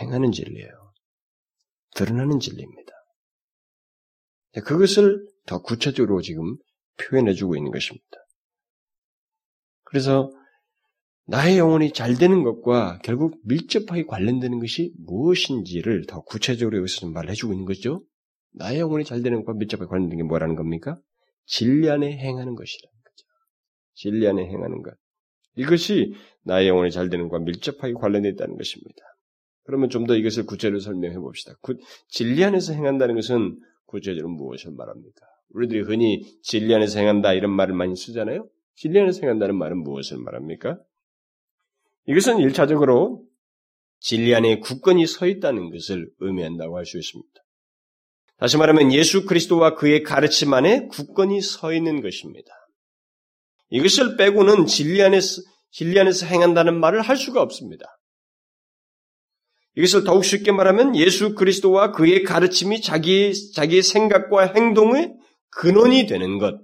[0.00, 0.94] 행하는 진리예요.
[1.94, 2.92] 드러나는 진리입니다.
[4.64, 6.56] 그것을 더 구체적으로 지금
[6.96, 8.06] 표현해주고 있는 것입니다.
[9.82, 10.30] 그래서
[11.30, 17.52] 나의 영혼이 잘 되는 것과 결국 밀접하게 관련되는 것이 무엇인지를 더 구체적으로 여기서 좀 말해주고
[17.52, 18.02] 있는 거죠.
[18.54, 20.96] 나의 영혼이 잘 되는 것과 밀접하게 관련된 게 뭐라는 겁니까?
[21.44, 23.26] 진리 안에 행하는 것이라는 거죠.
[23.92, 24.94] 진리 안에 행하는 것.
[25.54, 26.14] 이것이
[26.44, 29.02] 나의 영혼이 잘 되는 것과 밀접하게 관련되어 있다는 것입니다.
[29.64, 31.52] 그러면 좀 더 이것을 구체적으로 설명해 봅시다.
[32.08, 35.26] 진리 안에서 행한다는 것은 구체적으로 무엇을 말합니까?
[35.50, 38.48] 우리들이 흔히 진리 안에서 행한다 이런 말을 많이 쓰잖아요.
[38.76, 40.78] 진리 안에서 행한다는 말은 무엇을 말합니까?
[42.08, 43.22] 이것은 일차적으로
[44.00, 47.30] 진리 안에 굳건히 서 있다는 것을 의미한다고 할 수 있습니다.
[48.38, 52.50] 다시 말하면 예수 그리스도와 그의 가르침 안에 굳건히 서 있는 것입니다.
[53.70, 57.84] 이것을 빼고는 진리 안에서, 진리 안에서 행한다는 말을 할 수가 없습니다.
[59.76, 65.14] 이것을 더욱 쉽게 말하면 예수 그리스도와 그의 가르침이 자기의, 자기의 생각과 행동의
[65.50, 66.58] 근원이 되는 것.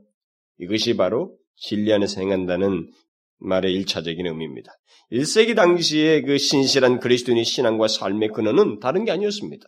[0.59, 2.91] 이것이 바로 진리 안에서 행한다는
[3.39, 4.73] 말의 일차적인 의미입니다.
[5.13, 9.67] 1세기 당시의 그 신실한 그리스도인의 신앙과 삶의 근원은 다른 게 아니었습니다.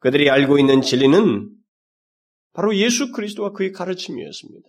[0.00, 1.50] 그들이 알고 있는 진리는
[2.52, 4.68] 바로 예수 그리스도와 그의 가르침이었습니다.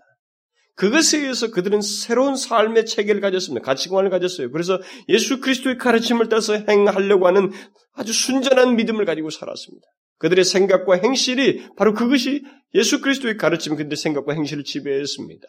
[0.75, 3.63] 그것에 의해서 그들은 새로운 삶의 체계를 가졌습니다.
[3.65, 4.51] 가치관을 가졌어요.
[4.51, 7.51] 그래서 예수 그리스도의 가르침을 따서 행하려고 하는
[7.93, 9.85] 아주 순전한 믿음을 가지고 살았습니다.
[10.17, 15.47] 그들의 생각과 행실이 바로 그것이 예수 그리스도의 가르침, 그들의 생각과 행실을 지배했습니다.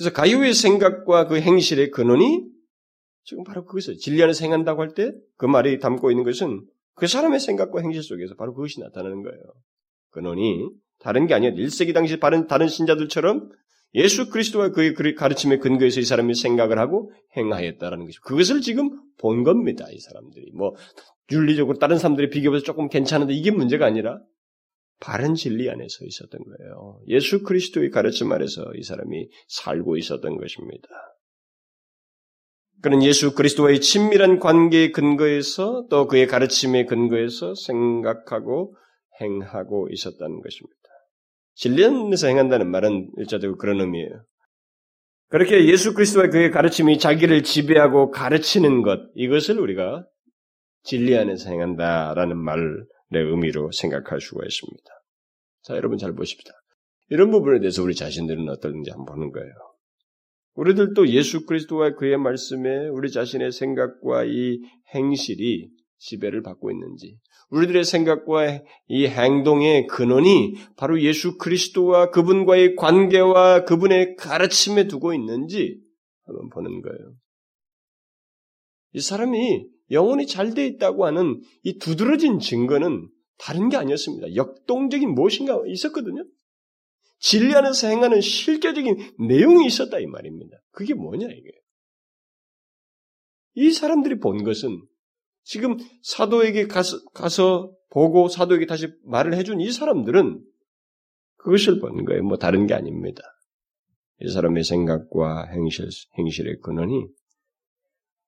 [0.00, 2.46] 그래서 가요의 생각과 그 행실의 근원이
[3.24, 7.38] 지금 바로 그것을 진리 안에서 행한다고 할 때 그 말이 담고 있는 것은 그 사람의
[7.38, 9.42] 생각과 행실 속에서 바로 그것이 나타나는 거예요.
[10.10, 11.52] 근원이 다른 게 아니에요.
[11.54, 13.50] 1세기 당시 다른, 다른 신자들처럼
[13.94, 18.22] 예수 그리스도와 그의 가르침의 근거에서 이 사람이 생각을 하고 행하였다라는 것이죠.
[18.22, 19.84] 그것을 지금 본 겁니다.
[19.90, 20.52] 이 사람들이.
[20.54, 20.74] 뭐,
[21.30, 24.18] 윤리적으로 다른 사람들이 비교해서 조금 괜찮은데 이게 문제가 아니라
[25.00, 27.00] 바른 진리 안에 서 있었던 거예요.
[27.08, 30.88] 예수 그리스도의 가르침 아래서 이 사람이 살고 있었던 것입니다.
[32.82, 38.76] 그는 예수 그리스도와의 친밀한 관계의 근거에서 또 그의 가르침의 근거에서 생각하고
[39.20, 40.76] 행하고 있었다는 것입니다.
[41.54, 44.24] 진리 안에서 행한다는 말은 일자적으로 그런 의미예요.
[45.28, 50.06] 그렇게 예수 그리스도와 그의 가르침이 자기를 지배하고 가르치는 것, 이것을 우리가
[50.82, 52.58] 진리 안에서 행한다라는 말
[53.12, 54.84] 의 의미로 생각할 수가 있습니다.
[55.62, 56.52] 자, 여러분 잘 보십시다.
[57.08, 59.52] 이런 부분에 대해서 우리 자신들은 어떤지 한번 보는 거예요.
[60.54, 64.60] 우리들도 예수 그리스도와 그의 말씀에 우리 자신의 생각과 이
[64.94, 67.18] 행실이 지배를 받고 있는지,
[67.50, 75.80] 우리들의 생각과 이 행동의 근원이 바로 예수 그리스도와 그분과의 관계와 그분의 가르침에 두고 있는지
[76.24, 77.14] 한번 보는 거예요.
[78.92, 84.34] 이 사람이 영혼이 잘 돼 있다고 하는 이 두드러진 증거는 다른 게 아니었습니다.
[84.34, 86.24] 역동적인 무엇인가 있었거든요.
[87.18, 90.56] 진리 안에서 행하는 실제적인 내용이 있었다 이 말입니다.
[90.70, 91.50] 그게 뭐냐 이게.
[93.54, 94.82] 이 사람들이 본 것은
[95.42, 100.44] 지금 사도에게 가서, 가서 보고 사도에게 다시 말을 해준 이 사람들은
[101.36, 102.22] 그것을 본 거예요.
[102.22, 103.22] 뭐 다른 게 아닙니다.
[104.20, 107.06] 이 사람의 생각과 행실, 행실의 근원이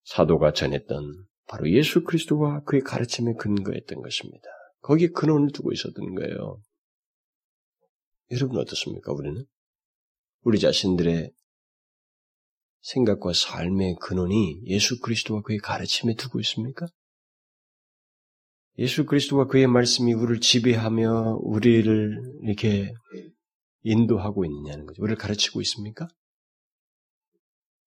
[0.04, 4.48] 사도가 전했던 바로 예수 그리스도와 그의 가르침에 근거했던 것입니다.
[4.80, 6.60] 거기에 근원을 두고 있었던 거예요.
[8.30, 9.12] 여러분 어떻습니까?
[9.12, 9.44] 우리는
[10.42, 11.30] 우리 자신들의
[12.80, 16.86] 생각과 삶의 근원이 예수 그리스도와 그의 가르침에 두고 있습니까?
[18.78, 22.92] 예수 그리스도와 그의 말씀이 우리를 지배하며 우리를 이렇게
[23.82, 25.02] 인도하고 있느냐는 거죠.
[25.02, 26.08] 우리를 가르치고 있습니까?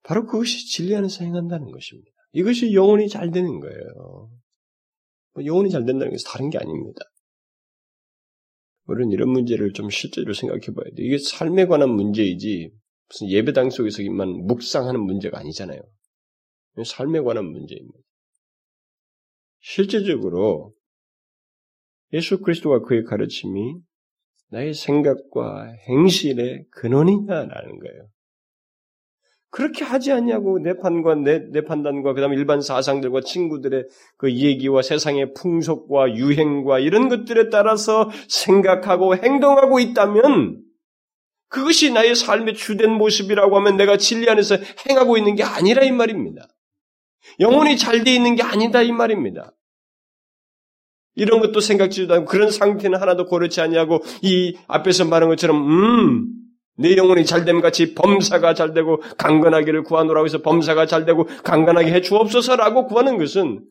[0.03, 2.11] 바로 그것이 진리 안에서 행한다는 것입니다.
[2.35, 4.29] 이것이 영혼이 잘 되는 거예요.
[5.33, 6.99] 뭐 영혼이 잘 된다는 것은 다른 게 아닙니다.
[8.87, 11.03] 우리는 이런 문제를 좀 실제로 생각해 봐야 돼.
[11.03, 12.71] 이게 삶에 관한 문제이지
[13.07, 15.79] 무슨 예배당 속에서만 묵상하는 문제가 아니잖아요.
[16.85, 17.97] 삶에 관한 문제입니다.
[19.61, 20.73] 실제적으로
[22.11, 23.79] 예수 그리스도와 그의 가르침이
[24.49, 28.09] 나의 생각과 행실의 근원이냐라는 거예요.
[29.55, 33.85] 그렇게 하지 않냐고 내 판과 내, 내 판단과 그다음에 일반 사상들과 친구들의
[34.17, 40.61] 그 얘기와 세상의 풍속과 유행과 이런 것들에 따라서 생각하고 행동하고 있다면
[41.47, 44.57] 그것이 나의 삶의 주된 모습이라고 하면 내가 진리 안에서
[44.89, 46.49] 행하고 있는 게 아니라 이 말입니다.
[47.39, 49.53] 영혼이 잘 돼 있는 게 아니다 이 말입니다.
[51.13, 56.44] 이런 것도 생각지도 않고 그런 상태는 하나도 고르지 아니하고 이 앞에서 말한 것처럼 음,
[56.77, 63.17] 내 영혼이 잘됨 같이 범사가 잘되고 강건하기를 구하노라고 해서 범사가 잘되고 강건하게 해 주옵소서라고 구하는
[63.17, 63.65] 것은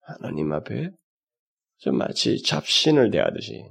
[0.00, 0.90] 하나님 앞에
[1.78, 3.64] 좀 마치 잡신을 대하듯이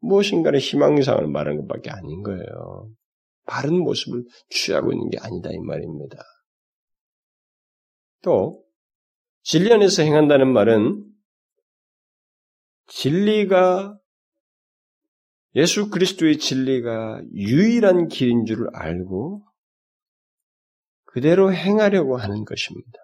[0.00, 2.90] 무엇인가의 희망상을 말하는 것밖에 아닌 거예요.
[3.46, 6.18] 바른 모습을 취하고 있는 게 아니다 이 말입니다.
[8.22, 8.64] 또
[9.42, 11.04] 진리 안에서 행한다는 말은
[12.88, 13.98] 진리가
[15.56, 19.42] 예수 그리스도의 진리가 유일한 길인 줄 알고
[21.04, 22.98] 그대로 행하려고 하는 것입니다.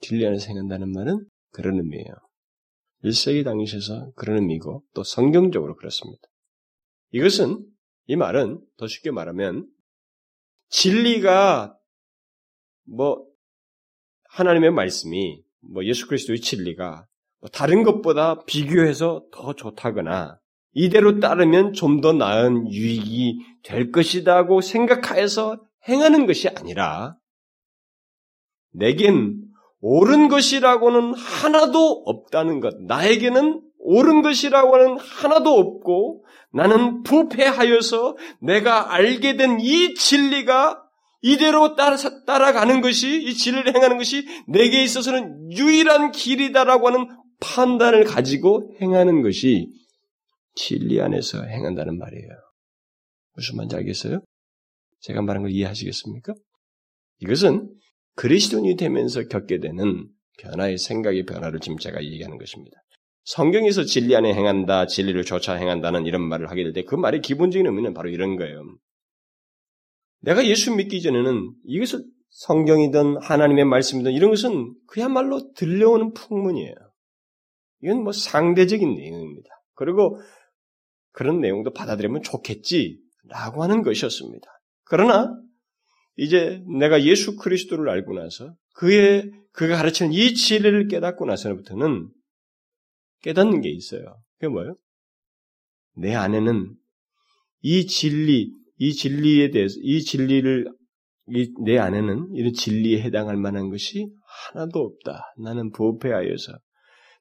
[0.00, 2.14] 진리 안에서 행한다는 말은 그런 의미예요.
[3.04, 6.22] 1세기 당시에서 그런 의미고 또 성경적으로 그렇습니다.
[7.10, 7.62] 이것은
[8.06, 9.68] 이 말은 더 쉽게 말하면
[10.70, 11.76] 진리가
[12.84, 13.22] 뭐
[14.30, 17.06] 하나님의 말씀이 뭐 예수 그리스도의 진리가
[17.40, 20.40] 뭐 다른 것보다 비교해서 더 좋다거나
[20.78, 25.58] 이대로 따르면 좀 더 나은 유익이 될 것이다고 생각하여서
[25.88, 27.16] 행하는 것이 아니라
[28.74, 29.40] 내겐
[29.80, 32.74] 옳은 것이라고는 하나도 없다는 것.
[32.82, 40.82] 나에게는 옳은 것이라고는 하나도 없고 나는 부패하여서 내가 알게 된 이 진리가
[41.22, 47.08] 이대로 따라, 따라가는 것이, 이 진리를 행하는 것이 내게 있어서는 유일한 길이다라고 하는
[47.40, 49.70] 판단을 가지고 행하는 것이
[50.56, 52.28] 진리 안에서 행한다는 말이에요.
[53.34, 54.20] 무슨 말인지 알겠어요?
[55.00, 56.34] 제가 말한 걸 이해하시겠습니까?
[57.20, 57.72] 이것은
[58.16, 62.76] 그리스도인이 되면서 겪게 되는 변화의 생각의 변화를 지금 제가 얘기하는 것입니다.
[63.24, 67.66] 성경에서 진리 안에 행한다, 진리를 조차 행한다는 이런 말을 하게 될 때 그 말의 기본적인
[67.66, 68.62] 의미는 바로 이런 거예요.
[70.20, 76.74] 내가 예수 믿기 전에는 이것을 성경이든 하나님의 말씀이든 이런 것은 그야말로 들려오는 풍문이에요.
[77.82, 79.48] 이건 뭐 상대적인 내용입니다.
[79.74, 80.18] 그리고
[81.16, 84.46] 그런 내용도 받아들이면 좋겠지라고 하는 것이었습니다.
[84.84, 85.34] 그러나
[86.16, 92.10] 이제 내가 예수 그리스도를 알고 나서 그의 그가 가르치는 이 진리를 깨닫고 나서부터는
[93.22, 94.02] 깨닫는 게 있어요.
[94.34, 94.76] 그게 뭐예요?
[95.94, 96.74] 내 안에는
[97.62, 100.70] 이 진리, 이 진리에 대해서, 이 진리를,
[101.28, 104.06] 이, 내 안에는 이런 진리에 해당할 만한 것이
[104.52, 105.32] 하나도 없다.
[105.42, 106.58] 나는 부패하여서.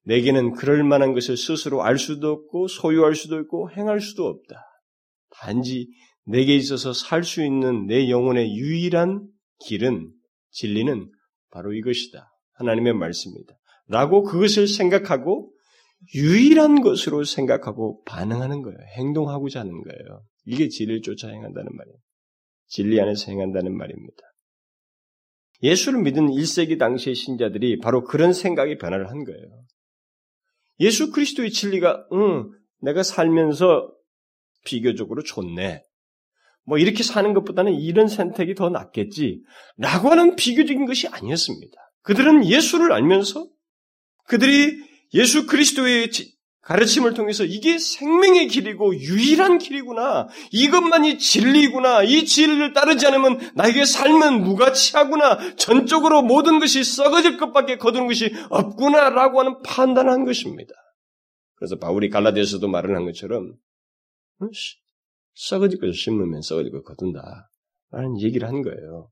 [0.05, 4.63] 내게는 그럴 만한 것을 스스로 알 수도 없고, 소유할 수도 없고, 행할 수도 없다.
[5.31, 5.89] 단지
[6.25, 9.27] 내게 있어서 살 수 있는 내 영혼의 유일한
[9.65, 10.11] 길은,
[10.51, 11.11] 진리는
[11.51, 12.31] 바로 이것이다.
[12.53, 13.53] 하나님의 말씀입니다.
[13.87, 15.51] 라고 그것을 생각하고
[16.15, 18.77] 유일한 것으로 생각하고 반응하는 거예요.
[18.97, 20.23] 행동하고자 하는 거예요.
[20.45, 21.97] 이게 진리를 쫓아 행한다는 말이에요.
[22.67, 24.17] 진리 안에서 행한다는 말입니다.
[25.63, 29.65] 예수를 믿은 1세기 당시의 신자들이 바로 그런 생각의 변화를 한 거예요.
[30.79, 33.91] 예수 그리스도의 진리가, 응, 내가 살면서
[34.65, 35.83] 비교적으로 좋네.
[36.65, 39.41] 뭐 이렇게 사는 것보다는 이런 선택이 더 낫겠지.
[39.77, 41.77] 라고 하는 비교적인 것이 아니었습니다.
[42.01, 43.47] 그들은 예수를 알면서
[44.27, 44.83] 그들이
[45.13, 46.09] 예수 그리스도의
[46.65, 50.27] 가르침을 통해서 이게 생명의 길이고 유일한 길이구나.
[50.51, 52.01] 이것만이 진리구나.
[52.01, 55.55] 이 진리를 따르지 않으면 나에게 삶은 무가치하구나.
[55.57, 60.73] 전적으로 모든 것이 썩어질 것밖에 거두는 것이 없구나라고 하는 판단한 것입니다.
[61.53, 63.53] 그래서 바울이 갈라디아서도 말을 한 것처럼
[64.41, 64.47] 어,
[65.35, 67.47] 썩어질 것을 심으면 썩어질 것 거둔다.
[67.91, 69.11] 라는 얘기를 한 거예요.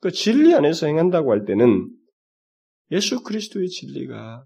[0.00, 1.88] 그 진리 안에서 행한다고 할 때는
[2.90, 4.44] 예수 그리스도의 진리가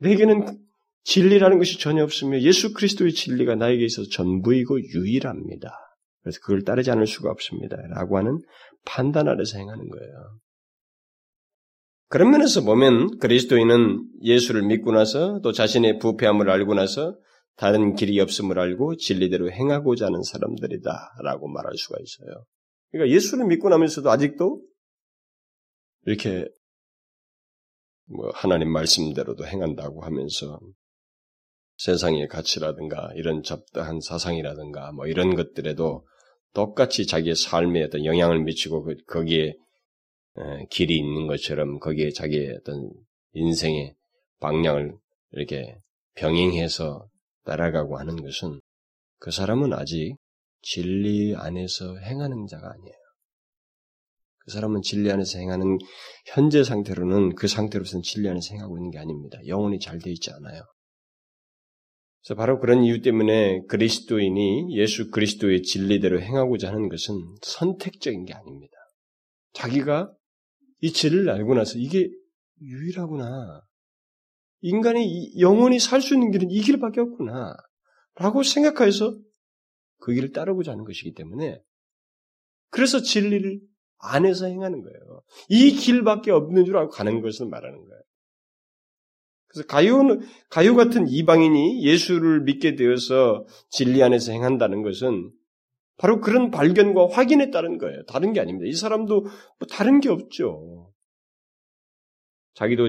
[0.00, 0.58] 내게는
[1.04, 5.70] 진리라는 것이 전혀 없으며 예수 그리스도의 진리가 나에게 있어서 전부이고 유일합니다.
[6.22, 7.76] 그래서 그걸 따르지 않을 수가 없습니다.
[7.94, 8.38] 라고 하는
[8.84, 10.38] 판단 아래서 행하는 거예요.
[12.08, 17.18] 그런 면에서 보면 그리스도인은 예수를 믿고 나서 또 자신의 부패함을 알고 나서
[17.56, 20.90] 다른 길이 없음을 알고 진리대로 행하고자 하는 사람들이다.
[21.24, 22.44] 라고 말할 수가 있어요.
[22.90, 24.62] 그러니까 예수를 믿고 나면서도 아직도
[26.06, 26.46] 이렇게
[28.08, 30.58] 뭐 하나님 말씀대로도 행한다고 하면서
[31.76, 36.06] 세상의 가치라든가 이런 잡다한 사상이라든가 뭐 이런 것들에도
[36.54, 39.54] 똑같이 자기의 삶에 어떤 영향을 미치고 그, 거기에
[40.70, 42.90] 길이 있는 것처럼 거기에 자기의 어떤
[43.32, 43.94] 인생의
[44.40, 44.96] 방향을
[45.32, 45.76] 이렇게
[46.14, 47.08] 병행해서
[47.44, 48.60] 따라가고 하는 것은
[49.18, 50.16] 그 사람은 아직
[50.62, 52.97] 진리 안에서 행하는 자가 아니에요.
[54.48, 55.76] 그 사람은 진리 안에서 행하는
[56.24, 59.38] 현재 상태로는 그 상태로서는 진리 안에서 행하고 있는 게 아닙니다.
[59.46, 60.62] 영혼이 잘 돼 있지 않아요.
[62.22, 68.72] 그래서 바로 그런 이유 때문에 그리스도인이 예수 그리스도의 진리대로 행하고자 하는 것은 선택적인 게 아닙니다.
[69.52, 70.14] 자기가
[70.80, 72.08] 이 진리를 알고 나서 이게
[72.62, 73.60] 유일하구나.
[74.62, 77.54] 인간이 영원히 살 수 있는 길은 이 길밖에 없구나.
[78.14, 79.14] 라고 생각해서
[79.98, 81.60] 그 길을 따르고자 하는 것이기 때문에
[82.70, 83.60] 그래서 진리를
[83.98, 85.22] 안에서 행하는 거예요.
[85.48, 88.02] 이 길밖에 없는 줄 알고 가는 것을 말하는 거예요.
[89.48, 90.02] 그래서 가요,
[90.50, 95.32] 가요 같은 이방인이 예수를 믿게 되어서 진리 안에서 행한다는 것은
[95.96, 98.04] 바로 그런 발견과 확인에 따른 거예요.
[98.04, 98.68] 다른 게 아닙니다.
[98.68, 100.92] 이 사람도 뭐 다른 게 없죠.
[102.54, 102.88] 자기도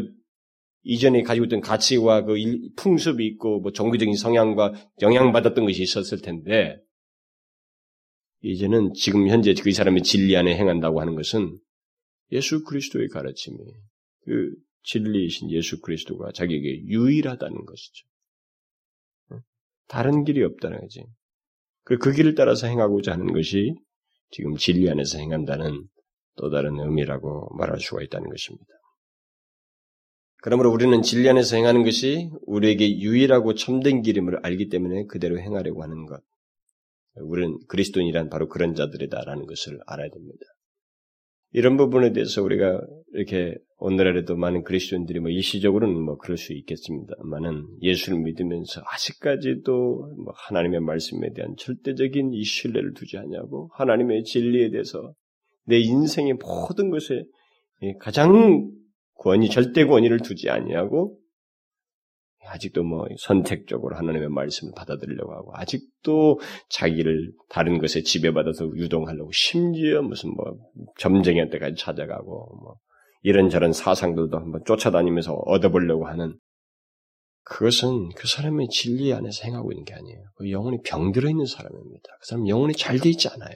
[0.84, 2.36] 이전에 가지고 있던 가치와 그
[2.76, 6.82] 풍습이 있고 뭐 종교적인 성향과 영향받았던 것이 있었을 텐데
[8.42, 11.60] 이제는 지금 현재 그 사람이 진리 안에 행한다고 하는 것은
[12.32, 13.58] 예수 그리스도의 가르침이
[14.26, 18.08] 그 진리이신 예수 그리스도가 자기에게 유일하다는 것이죠.
[19.88, 21.04] 다른 길이 없다는 거지.
[21.84, 23.74] 그, 그 길을 따라서 행하고자 하는 것이
[24.32, 25.88] 지금 진리 안에서 행한다는
[26.38, 28.66] 또 다른 의미라고 말할 수가 있다는 것입니다.
[30.42, 36.06] 그러므로 우리는 진리 안에서 행하는 것이 우리에게 유일하고 참된 길임을 알기 때문에 그대로 행하려고 하는
[36.06, 36.22] 것.
[37.22, 40.46] 우리는 그리스도인이란 바로 그런 자들이다라는 것을 알아야 됩니다.
[41.52, 42.80] 이런 부분에 대해서 우리가
[43.14, 50.82] 이렇게 오늘날에도 많은 그리스도인들이 뭐 일시적으로는 뭐 그럴 수 있겠습니다만은 예수를 믿으면서 아직까지도 뭐 하나님의
[50.82, 55.14] 말씀에 대한 절대적인 이 신뢰를 두지 않냐고 하나님의 진리에 대해서
[55.66, 57.24] 내 인생의 모든 것에
[58.00, 58.70] 가장
[59.16, 61.19] 권위 절대 권위를 두지 아니하고
[62.50, 70.32] 아직도 뭐 선택적으로 하나님의 말씀을 받아들이려고 하고 아직도 자기를 다른 것에 지배받아서 유동하려고 심지어 무슨
[70.32, 70.58] 뭐
[70.98, 72.76] 점쟁이한 때까지 찾아가고 뭐
[73.22, 76.38] 이런저런 사상들도 한번 쫓아다니면서 얻어보려고 하는
[77.44, 80.24] 그것은 그 사람의 진리 안에서 행하고 있는 게 아니에요.
[80.36, 82.10] 그 영혼이 병들어 있는 사람입니다.
[82.22, 83.56] 그 사람 영혼이 잘 돼 있지 않아요.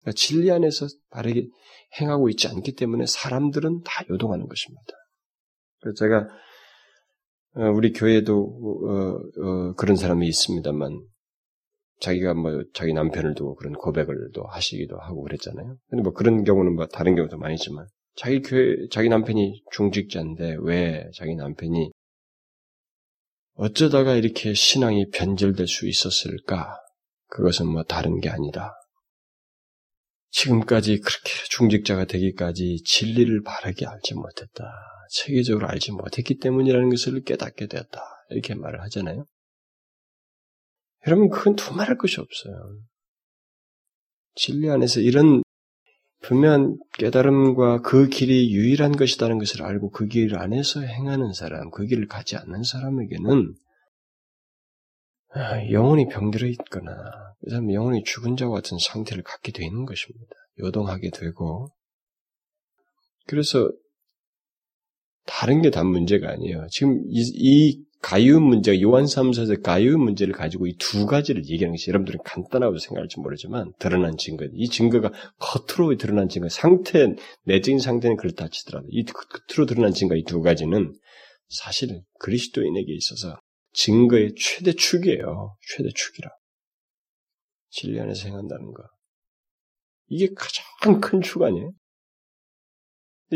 [0.00, 1.46] 그러니까 진리 안에서 바르게
[2.00, 4.92] 행하고 있지 않기 때문에 사람들은 다 요동하는 것입니다.
[5.80, 6.45] 그래서 제가 어,
[7.56, 11.00] 우리 교회도 어, 어, 그런 사람이 있습니다만
[12.00, 15.76] 자기가 뭐 자기 남편을 두고 그런 고백을 또 하시기도 하고 그랬잖아요.
[15.88, 21.08] 근데 뭐 그런 경우는 뭐 다른 경우도 많이 있지만 자기 교회 자기 남편이 중직자인데 왜
[21.14, 21.90] 자기 남편이
[23.54, 26.78] 어쩌다가 이렇게 신앙이 변질될 수 있었을까?
[27.28, 28.72] 그것은 뭐 다른 게 아니라
[30.30, 34.64] 지금까지 그렇게 중직자가 되기까지 진리를 바르게 알지 못했다.
[35.10, 38.00] 체계적으로 알지 못했기 때문이라는 것을 깨닫게 되었다.
[38.30, 39.26] 이렇게 말을 하잖아요.
[41.06, 42.54] 여러분, 그건 두말할 것이 없어요.
[44.34, 45.42] 진리 안에서 이런
[46.22, 52.06] 분명한 깨달음과 그 길이 유일한 것이라는 것을 알고 그 길 안에서 행하는 사람, 그 길을
[52.08, 53.54] 가지 않는 사람에게는
[55.34, 56.92] 아, 영혼이 병들어 있거나
[57.40, 60.34] 그 사람 영혼이 죽은 자와 같은 상태를 갖게 되는 것입니다.
[60.58, 61.68] 요동하게 되고
[63.26, 63.70] 그래서
[65.26, 66.66] 다른 게다 문제가 아니에요.
[66.70, 71.90] 지금 이, 이 가유 문제, 요한 3서에서 가유 문제를 가지고 이 두 가지를 얘기하는 것이
[71.90, 77.08] 여러분들은 간단하고 생각할지 모르지만 드러난 증거, 이 증거가 겉으로 드러난 증거, 상태,
[77.44, 80.92] 내적인 상태는 그렇다 치더라도 이 겉으로 드러난 증거 이 두 가지는
[81.48, 83.38] 사실 그리스도인에게 있어서
[83.72, 85.56] 증거의 최대 축이에요.
[85.68, 86.30] 최대 축이라.
[87.70, 88.82] 진리 안에서 행한다는 거.
[90.08, 91.72] 이게 가장 큰 축 아니에요?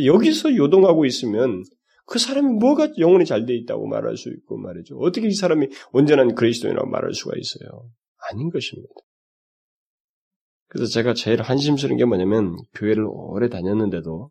[0.04, 1.64] 여기서 요동하고 있으면
[2.10, 4.98] 그 사람이 뭐가 영혼이 잘 돼 있다고 말할 수 있고 말이죠.
[4.98, 7.88] 어떻게 이 사람이 온전한 그리스도인이라고 말할 수가 있어요?
[8.28, 8.92] 아닌 것입니다.
[10.66, 14.28] 그래서 제가 제일 한심스러운 게 뭐냐면 교회를 오래 다녔는데도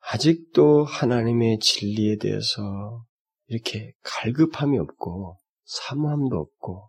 [0.00, 3.04] 아직도 하나님의 진리에 대해서
[3.46, 6.88] 이렇게 갈급함이 없고 사모함도 없고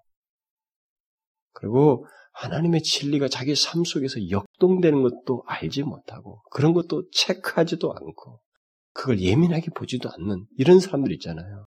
[1.52, 8.40] 그리고 하나님의 진리가 자기 삶 속에서 역동되는 것도 알지 못하고 그런 것도 체크하지도 않고
[9.00, 11.66] 그걸 예민하게 보지도 않는 이런 사람들 있잖아요.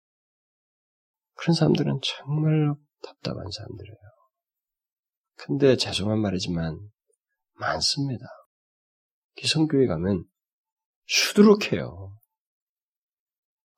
[1.35, 3.97] 그런 사람들은 정말 답답한 사람들이에요.
[5.35, 6.79] 근데 죄송한 말이지만
[7.55, 8.27] 많습니다.
[9.35, 10.25] 기성교회 가면
[11.07, 12.17] 수두룩해요.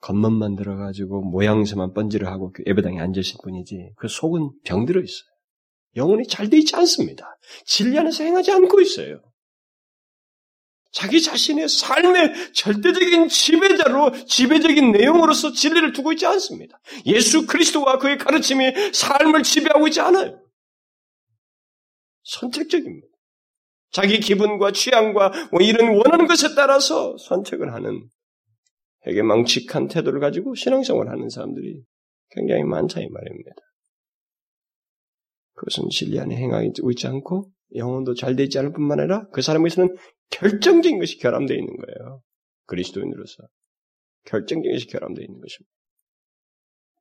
[0.00, 5.30] 겉멋만 들어가지고 모양새만 번지를 하고 그 예배당에 앉으실 뿐이지 그 속은 병들어 있어요.
[5.96, 7.24] 영혼이 잘 돼 있지 않습니다.
[7.64, 9.22] 진리 안에서 행하지 않고 있어요.
[10.90, 16.80] 자기 자신의 삶의 절대적인 지배자로 지배적인 내용으로서 진리를 두고 있지 않습니다.
[17.06, 20.42] 예수 그리스도와 그의 가르침이 삶을 지배하고 있지 않아요.
[22.24, 23.06] 선택적입니다.
[23.90, 28.08] 자기 기분과 취향과 뭐 이런 원하는 것에 따라서 선택을 하는
[29.02, 31.82] 되게 망측한 태도를 가지고 신앙생활을 하는 사람들이
[32.30, 33.50] 굉장히 많다 이 말입니다.
[35.54, 39.96] 그것은 진리 안에 행하고 있지 않고 영혼도 잘 되지 않을 뿐만 아니라 그 사람에서는
[40.30, 42.22] 결정적인 것이 결함되어 있는 거예요.
[42.66, 43.44] 그리스도인으로서.
[44.24, 45.72] 결정적인 것이 결함되어 있는 것입니다.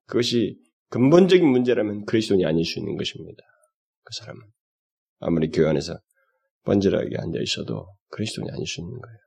[0.06, 0.58] 그것이
[0.90, 3.42] 근본적인 문제라면 그리스도인이 아닐 수 있는 것입니다.
[4.04, 4.40] 그 사람은.
[5.20, 5.98] 아무리 교회 안에서
[6.64, 9.18] 번지하게 앉아 있어도 그리스도인이 아닐 수 있는 거예요.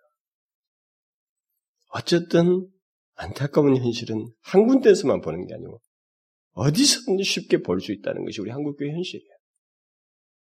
[1.89, 2.67] 어쨌든
[3.15, 5.82] 안타까운 현실은 한 군데에서만 보는 게 아니고
[6.54, 9.32] 어디서든지 쉽게 볼 수 있다는 것이 우리 한국교회 현실이에요.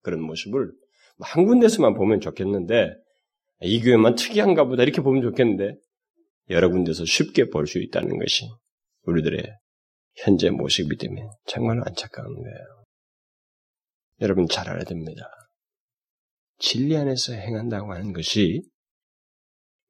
[0.02, 0.72] 그런 모습을
[1.20, 2.94] 한 군데서만 보면 좋겠는데
[3.62, 5.76] 이 교회만 특이한가 보다 이렇게 보면 좋겠는데
[6.50, 8.48] 여러 군데서 쉽게 볼 수 있다는 것이
[9.02, 9.42] 우리들의
[10.16, 12.84] 현재 모습이 때문에 정말 안타까운 거예요.
[14.20, 15.22] 여러분 잘 알아야 됩니다.
[16.58, 18.62] 진리 안에서 행한다고 하는 것이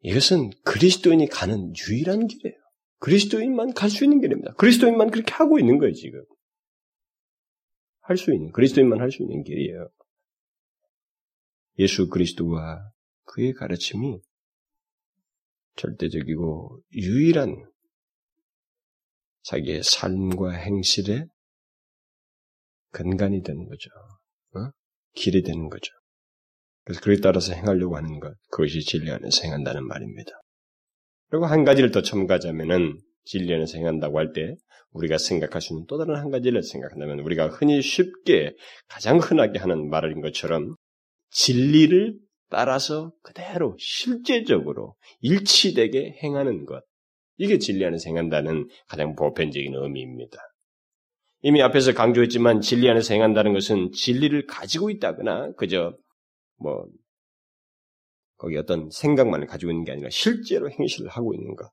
[0.03, 2.57] 이것은 그리스도인이 가는 유일한 길이에요.
[3.01, 4.55] 그리스도인만 갈 수 있는 길입니다.
[4.55, 6.25] 그리스도인만 그렇게 하고 있는 거예요, 지금.
[8.01, 9.89] 할 수 있는, 그리스도인만 할 수 있는 길이에요.
[11.79, 12.91] 예수 그리스도와
[13.25, 14.19] 그의 가르침이
[15.77, 17.55] 절대적이고 유일한
[19.43, 21.27] 자기의 삶과 행실의
[22.91, 23.91] 근간이 되는 거죠.
[24.55, 24.71] 어?
[25.15, 25.93] 길이 되는 거죠.
[26.85, 30.33] 그래서 그에 따라서 행하려고 하는 것, 그것이 진리 안에서 행한다는 말입니다.
[31.29, 34.57] 그리고 한 가지를 더 첨가하자면은 진리 안에서 행한다고 할 때
[34.93, 38.55] 우리가 생각할 수 있는 또 다른 한 가지를 생각한다면 우리가 흔히 쉽게
[38.89, 40.77] 가장 흔하게 하는 말인 것처럼
[41.31, 42.19] 진리를
[42.51, 46.83] 따라서 그대로 실제적으로 일치되게 행하는 것.
[47.37, 50.39] 이게 진리 안에서 행한다는 가장 보편적인 의미입니다.
[51.43, 55.97] 이미 앞에서 강조했지만 진리 안에서 행한다는 것은 진리를 가지고 있다거나 그저
[56.57, 56.87] 뭐
[58.37, 61.71] 거기 어떤 생각만을 가지고 있는 게 아니라 실제로 행실을 하고 있는 것.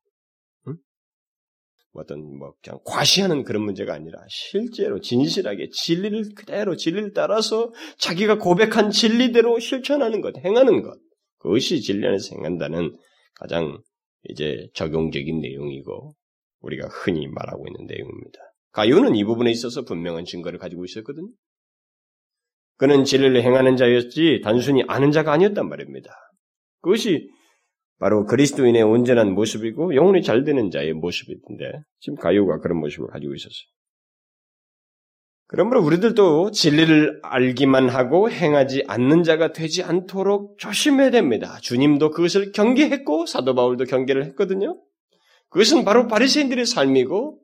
[1.95, 2.01] 응?
[2.01, 8.37] 뭐 어떤 뭐 그냥 과시하는 그런 문제가 아니라 실제로 진실하게 진리를 그대로 진리를 따라서 자기가
[8.37, 10.99] 고백한 진리대로 실천하는 것, 행하는 것.
[11.39, 12.95] 그것이 진리 안에서 행한다는
[13.35, 13.81] 가장
[14.23, 16.13] 이제 적용적인 내용이고
[16.61, 18.39] 우리가 흔히 말하고 있는 내용입니다.
[18.71, 21.29] 가요는 이 부분에 있어서 분명한 증거를 가지고 있었거든요.
[22.77, 26.09] 그는 진리를 행하는 자였지 단순히 아는 자가 아니었단 말입니다.
[26.81, 27.29] 그것이
[27.99, 33.67] 바로 그리스도인의 온전한 모습이고 영혼이 잘 되는 자의 모습인데 지금 가요가 그런 모습을 가지고 있었어요.
[35.47, 41.57] 그러므로 우리들도 진리를 알기만 하고 행하지 않는 자가 되지 않도록 조심해야 됩니다.
[41.61, 44.81] 주님도 그것을 경계했고 사도 바울도 경계를 했거든요.
[45.49, 47.39] 그것은 바로 바리새인들의 삶이고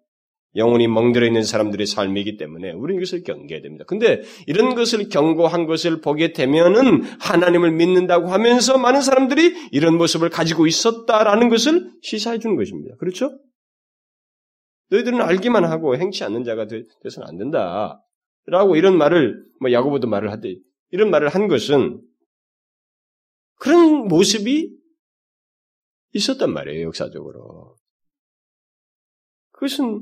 [0.56, 3.86] 영혼이 멍들어 있는 사람들의 삶이기 때문에 우리는 이것을 경계해야 됩니다.
[3.88, 10.68] 근데 이런 것을 경고한 것을 보게 되면은 하나님을 믿는다고 하면서 많은 사람들이 이런 모습을 가지고
[10.68, 12.96] 있었다라는 것을 시사해 주는 것입니다.
[12.98, 13.38] 그렇죠?
[14.90, 18.04] 너희들은 알기만 하고 행치 않는 자가 되서는 안 된다.
[18.46, 20.56] 라고 이런 말을, 뭐 야고보도 말을 하되,
[20.90, 22.02] 이런 말을 한 것은
[23.56, 24.76] 그런 모습이
[26.14, 27.78] 있었단 말이에요, 역사적으로.
[29.52, 30.02] 그것은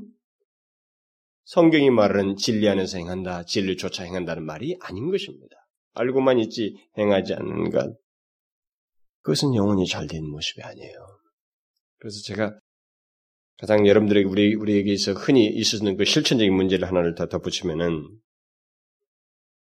[1.44, 5.56] 성경이 말하는 진리 안에서 행한다, 진리 조차 행한다는 말이 아닌 것입니다.
[5.94, 7.96] 알고만 있지 행하지 않는 것.
[9.22, 10.94] 그것은 영혼이 잘 된 모습이 아니에요.
[11.98, 12.58] 그래서 제가
[13.58, 18.06] 가장 여러분들에게 우리 우리에게서 흔히 있었는 그 실천적인 문제를 하나를 더 덧붙이면은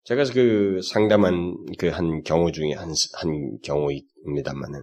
[0.05, 4.82] 제가 그 상담한 그 한 경우 중에 한, 한 경우입니다만은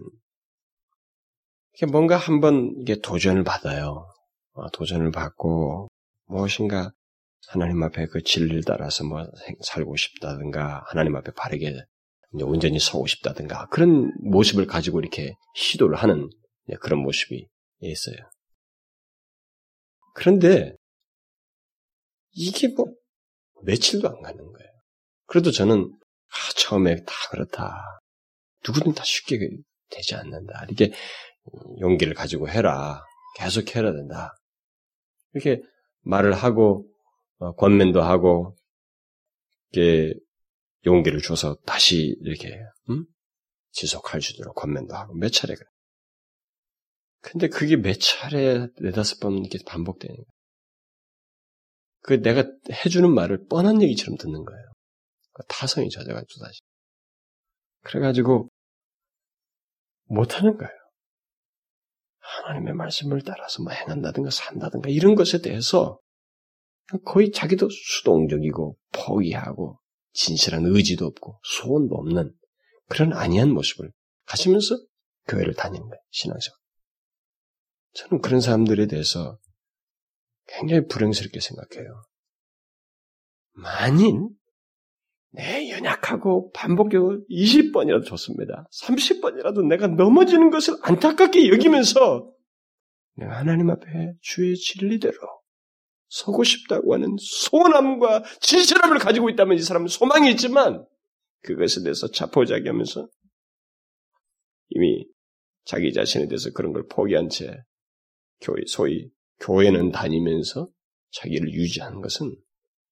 [1.91, 4.07] 뭔가 한번 이게 도전을 받아요.
[4.53, 5.87] 어, 도전을 받고
[6.31, 6.93] 무엇인가
[7.49, 9.25] 하나님 앞에 그 진리를 따라서 뭐
[9.63, 11.75] 살고 싶다든가 하나님 앞에 바르게
[12.41, 16.29] 온전히 서고 싶다든가 그런 모습을 가지고 이렇게 시도를 하는
[16.79, 17.47] 그런 모습이
[17.81, 18.15] 있어요.
[20.13, 20.73] 그런데
[22.31, 22.85] 이게 뭐
[23.63, 24.69] 며칠도 안 가는 거예요.
[25.25, 27.83] 그래도 저는 아, 처음에 다 그렇다.
[28.65, 29.37] 누구든 다 쉽게
[29.89, 30.65] 되지 않는다.
[30.69, 30.93] 이렇게
[31.81, 33.03] 용기를 가지고 해라.
[33.37, 34.33] 계속 해야 된다.
[35.33, 35.61] 이렇게
[36.01, 36.87] 말을 하고
[37.37, 38.55] 어, 권면도 하고
[39.71, 40.13] 이렇게
[40.85, 43.05] 용기를 줘서 다시 이렇게 음?
[43.71, 45.65] 지속할 수 있도록 권면도 하고 몇 차례 그래.
[47.21, 50.25] 근데 그게 몇 차례 네다섯 번 이렇게 반복되는 거예요.
[52.03, 54.71] 그 내가 해주는 말을 뻔한 얘기처럼 듣는 거예요.
[55.33, 56.61] 그 타성이 젖어가지고 다시.
[57.83, 58.49] 그래가지고
[60.05, 60.80] 못하는 거예요.
[62.31, 65.99] 하나님의 말씀을 따라서 뭐 행한다든가 산다든가 이런 것에 대해서
[67.05, 69.79] 거의 자기도 수동적이고 포기하고
[70.13, 72.33] 진실한 의지도 없고 소원도 없는
[72.87, 73.91] 그런 아니한 모습을
[74.25, 74.77] 가지면서
[75.27, 76.01] 교회를 다니는 거예요.
[76.11, 76.57] 신앙생활.
[77.93, 79.37] 저는 그런 사람들에 대해서
[80.47, 82.03] 굉장히 불행스럽게 생각해요.
[83.53, 84.29] 만인
[85.33, 88.67] 내 연약하고 반복적으로 20번이라도 좋습니다.
[88.83, 92.29] 30번이라도 내가 넘어지는 것을 안타깝게 여기면서
[93.15, 95.15] 내가 하나님 앞에 주의 진리대로
[96.09, 100.85] 서고 싶다고 하는 소원함과 진실함을 가지고 있다면 이 사람은 소망이 있지만
[101.43, 103.07] 그것에 대해서 자포자기하면서
[104.71, 105.05] 이미
[105.63, 107.55] 자기 자신에 대해서 그런 걸 포기한 채
[108.41, 109.09] 교회 소위
[109.39, 110.67] 교회는 다니면서
[111.11, 112.35] 자기를 유지하는 것은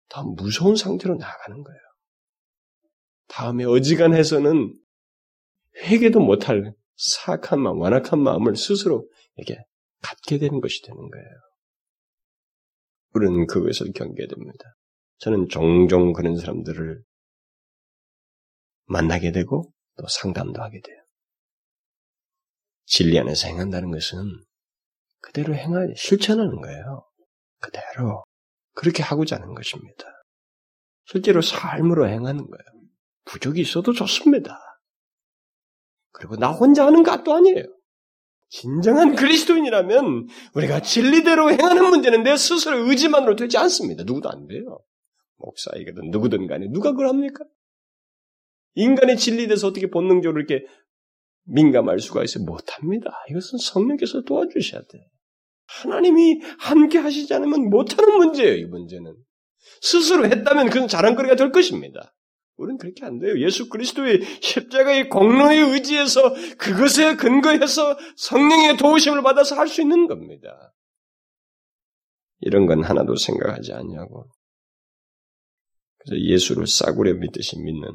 [0.07, 1.79] 더 무서운 상태로 나아가는 거예요.
[3.29, 4.73] 다음에 어지간해서는
[5.77, 9.63] 회개도 못할 사악한 마음, 완악한 마음을 스스로 이렇게
[10.01, 11.27] 갖게 되는 것이 되는 거예요.
[13.13, 14.75] 우리는 그것을 경계됩니다.
[15.19, 17.01] 저는 종종 그런 사람들을
[18.85, 20.97] 만나게 되고 또 상담도 하게 돼요.
[22.85, 24.17] 진리 안에서 행한다는 것은
[25.21, 27.05] 그대로 행하, 실천하는 거예요.
[27.59, 28.23] 그대로.
[28.73, 30.05] 그렇게 하고자 하는 것입니다.
[31.05, 32.78] 실제로 삶으로 행하는 거예요.
[33.25, 34.59] 부족이 있어도 좋습니다.
[36.11, 37.63] 그리고 나 혼자 하는 것도 아니에요.
[38.49, 44.03] 진정한 그리스도인이라면 우리가 진리대로 행하는 문제는 내 스스로 의지만으로 되지 않습니다.
[44.03, 44.79] 누구도 안 돼요.
[45.37, 47.45] 목사이거든 누구든 간에 누가 그걸 합니까?
[48.73, 50.65] 인간의 진리에서 어떻게 본능적으로 이렇게
[51.45, 52.43] 민감할 수가 있어요?
[52.45, 53.11] 못합니다.
[53.29, 54.99] 이것은 성령께서 도와주셔야 돼.
[55.67, 59.15] 하나님이 함께 하시지 않으면 못하는 문제예요, 이 문제는.
[59.81, 62.13] 스스로 했다면 그건 자랑거리가 될 것입니다.
[62.59, 63.39] 우리는 그렇게 안 돼요.
[63.39, 70.73] 예수 그리스도의 십자가의 공로에 의지해서 그것에 근거해서 성령의 도우심을 받아서 할 수 있는 겁니다.
[72.41, 74.29] 이런 건 하나도 생각하지 않냐고.
[75.99, 77.87] 그래서 예수를 싸구려 믿듯이 믿는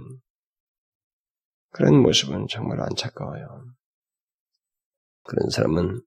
[1.71, 3.65] 그런 모습은 정말 안타까워요.
[5.25, 6.01] 그런 사람은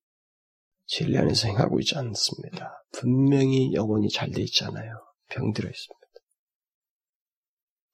[0.85, 2.81] 진리 안에서 행하고 있지 않습니다.
[2.93, 4.93] 분명히 영혼이 잘 돼 있잖아요.
[5.29, 5.96] 병들어 있습니다.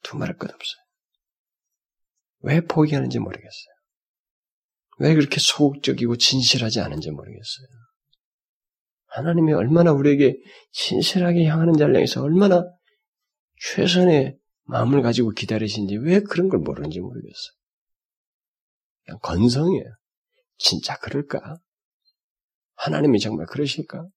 [0.03, 0.83] 두말할 것 없어요.
[2.39, 3.73] 왜 포기하는지 모르겠어요.
[4.99, 7.67] 왜 그렇게 소극적이고 진실하지 않은지 모르겠어요.
[9.07, 10.35] 하나님이 얼마나 우리에게
[10.71, 12.63] 진실하게 향하는 자를 서 얼마나
[13.57, 17.53] 최선의 마음을 가지고 기다리신지 왜 그런 걸 모르는지 모르겠어요.
[19.05, 19.85] 그냥 건성이에요.
[20.57, 21.57] 진짜 그럴까?
[22.75, 24.07] 하나님이 정말 그러실까?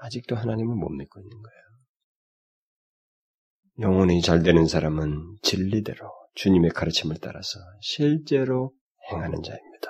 [0.00, 1.67] 아직도 하나님을 못 믿고 있는 거예요.
[3.80, 8.72] 영혼이 잘 되는 사람은 진리대로 주님의 가르침을 따라서 실제로
[9.10, 9.88] 행하는 자입니다.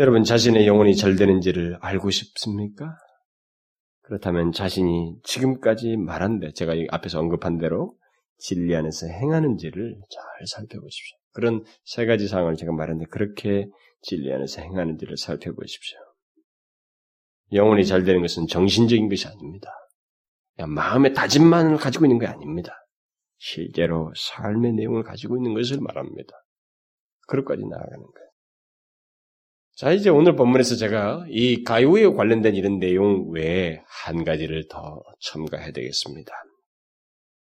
[0.00, 2.96] 여러분 자신의 영혼이 잘 되는지를 알고 싶습니까?
[4.02, 7.96] 그렇다면 자신이 지금까지 말한 데 제가 앞에서 언급한 대로
[8.38, 11.16] 진리 안에서 행하는지를 잘 살펴보십시오.
[11.32, 13.68] 그런 세 가지 사항을 제가 말했는데 그렇게
[14.00, 15.98] 진리 안에서 행하는지를 살펴보십시오.
[17.52, 19.70] 영혼이 잘 되는 것은 정신적인 것이 아닙니다.
[20.58, 22.74] 마음의 다짐만을 가지고 있는 게 아닙니다.
[23.38, 26.32] 실제로 삶의 내용을 가지고 있는 것을 말합니다.
[27.26, 28.22] 그것까지 나아가는 거예요.
[29.74, 35.72] 자, 이제 오늘 본문에서 제가 이 가요에 관련된 이런 내용 외에 한 가지를 더 첨가해야
[35.72, 36.32] 되겠습니다.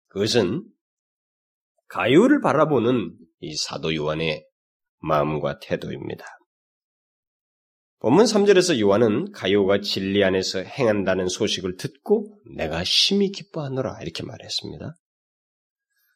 [0.09, 0.65] 그것은
[1.89, 4.47] 가요를 바라보는 이 사도 요한의
[5.01, 6.25] 마음과 태도입니다.
[8.01, 14.95] 본문 3절에서 요한은 가요가 진리 안에서 행한다는 소식을 듣고 내가 심히 기뻐하노라 이렇게 말했습니다.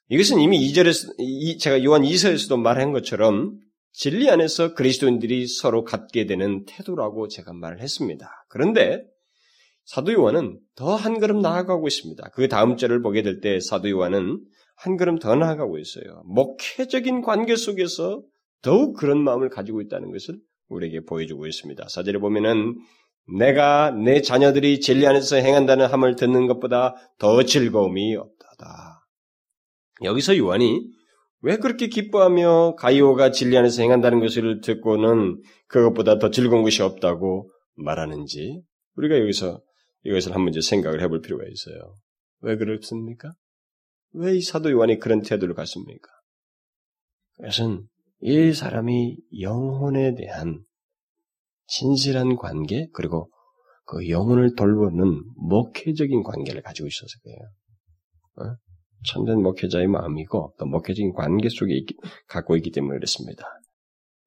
[0.08, 3.58] 이것은 이미 2절에서 제가 요한 2서에서도 말한 것처럼
[3.92, 8.30] 진리 안에서 그리스도인들이 서로 갖게 되는 태도라고 제가 말을 했습니다.
[8.48, 9.02] 그런데
[9.84, 12.30] 사도 요한은 더 한 걸음 나아가고 있습니다.
[12.32, 14.40] 그 다음 절을 보게 될 때 사도 요한은
[14.76, 16.22] 한 걸음 더 나아가고 있어요.
[16.24, 18.22] 목회적인 관계 속에서
[18.62, 20.38] 더욱 그런 마음을 가지고 있다는 것을
[20.74, 21.88] 우리에게 보여주고 있습니다.
[21.88, 22.76] 사절에 보면은
[23.38, 29.06] 내가 내 자녀들이 진리 안에서 행한다는 함을 듣는 것보다 더 즐거움이 없다다.
[30.02, 30.82] 여기서 요한이
[31.40, 38.62] 왜 그렇게 기뻐하며 가이오가 진리 안에서 행한다는 것을 듣고는 그것보다 더 즐거운 것이 없다고 말하는지
[38.96, 39.60] 우리가 여기서
[40.04, 41.94] 이것을 한 문제 생각을 해볼 필요가 있어요.
[42.40, 43.32] 왜 그렇습니까?
[44.12, 46.08] 왜 이 사도 요한이 그런 태도를 갖습니까?
[47.36, 47.88] 그것은
[48.20, 50.62] 이 사람이 영혼에 대한
[51.66, 53.30] 진실한 관계 그리고
[53.86, 57.38] 그 영혼을 돌보는 목회적인 관계를 가지고 있어서 그래요.
[58.36, 58.56] 어?
[59.06, 61.94] 참된 목회자의 마음이고 또 목회적인 관계 속에 있기,
[62.26, 63.44] 갖고 있기 때문에 그렇습니다.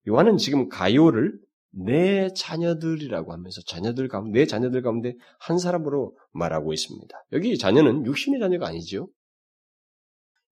[0.07, 1.33] 요한은 지금 가요를
[1.71, 7.15] 내 자녀들이라고 하면서 자녀들 가운데 내 자녀들 가운데 한 사람으로 말하고 있습니다.
[7.33, 9.09] 여기 자녀는 육신의 자녀가 아니죠.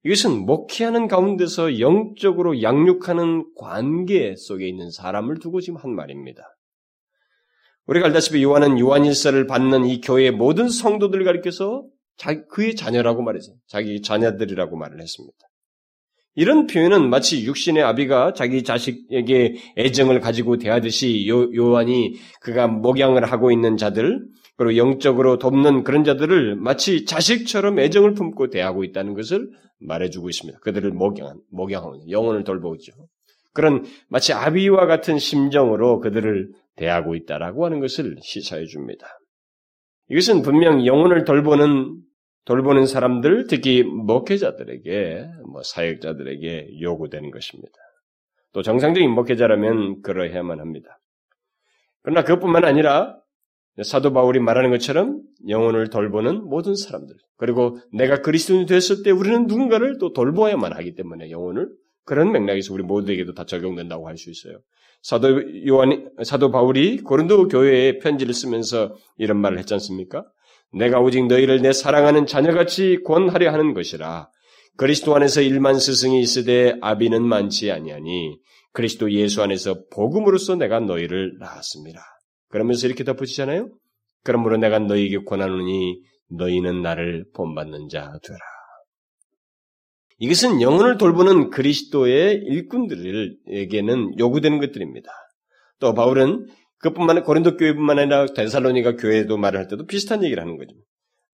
[0.05, 6.43] 이것은 목회하는 가운데서 영적으로 양육하는 관계 속에 있는 사람을 두고 지금 한 말입니다.
[7.87, 11.85] 우리가 알다시피 요한은 요한일서를 받는 이 교회의 모든 성도들을 가리켜서
[12.49, 15.37] 그의 자녀라고 말해서 자기 자녀들이라고 말을 했습니다.
[16.35, 23.51] 이런 표현은 마치 육신의 아비가 자기 자식에게 애정을 가지고 대하듯이 요, 요한이 그가 목양을 하고
[23.51, 24.23] 있는 자들
[24.57, 29.49] 그리고 영적으로 돕는 그런 자들을 마치 자식처럼 애정을 품고 대하고 있다는 것을
[29.79, 30.59] 말해주고 있습니다.
[30.59, 32.93] 그들을 목양, 목양하고 영혼을 돌보죠.
[33.53, 39.07] 그런 마치 아비와 같은 심정으로 그들을 대하고 있다라고 하는 것을 시사해 줍니다.
[40.09, 42.01] 이것은 분명 영혼을 돌보는
[42.45, 47.73] 돌보는 사람들, 특히 목회자들에게, 뭐 사역자들에게 요구되는 것입니다.
[48.53, 50.99] 또 정상적인 목회자라면 그러해야만 합니다.
[52.03, 53.17] 그러나 그것뿐만 아니라
[53.83, 59.97] 사도 바울이 말하는 것처럼 영혼을 돌보는 모든 사람들, 그리고 내가 그리스도인이 됐을 때 우리는 누군가를
[59.99, 61.69] 또 돌보아야만 하기 때문에 영혼을
[62.05, 64.59] 그런 맥락에서 우리 모두에게도 다 적용된다고 할 수 있어요.
[65.01, 70.25] 사도 요한 사도 바울이 고린도 교회에 편지를 쓰면서 이런 말을 했지 않습니까?
[70.73, 74.29] 내가 오직 너희를 내 사랑하는 자녀같이 권하려 하는 것이라.
[74.77, 78.39] 그리스도 안에서 일만 스승이 있으되 아비는 많지 아니하니
[78.73, 82.01] 그리스도 예수 안에서 복음으로써 내가 너희를 낳았습니다.
[82.55, 83.67] 그러면서 이렇게 덧붙이잖아요.
[84.23, 88.39] 그러므로 내가 너희에게 권하노니 너희는 나를 본받는 자 되라.
[90.19, 95.11] 이것은 영혼을 돌보는 그리스도의 일꾼들에게는 요구되는 것들입니다.
[95.81, 96.47] 또 바울은
[96.77, 100.77] 그뿐만 고린도 교회뿐만 아니라 데살로니가 교회도 말을 할 때도 비슷한 얘기를 하는 거죠.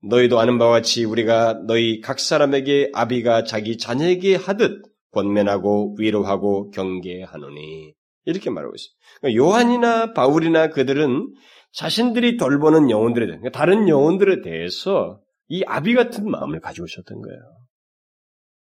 [0.01, 7.93] 너희도 아는 바와 같이 우리가 너희 각 사람에게 아비가 자기 자녀에게 하듯 권면하고 위로하고 경계하노니
[8.26, 8.93] 이렇게 말하고 있어요.
[9.19, 11.34] 그러니까 요한이나 바울이나 그들은
[11.74, 17.39] 자신들이 돌보는 영혼들에 대해 그러니까 다른 영혼들에 대해서 이 아비 같은 마음을 가지고 있었던 거예요.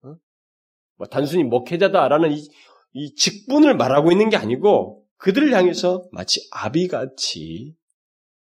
[0.02, 0.16] 어?
[0.96, 2.48] 뭐 단순히 목회자다라는 이,
[2.92, 7.74] 이 직분을 말하고 있는 게 아니고 그들을 향해서 마치 아비같이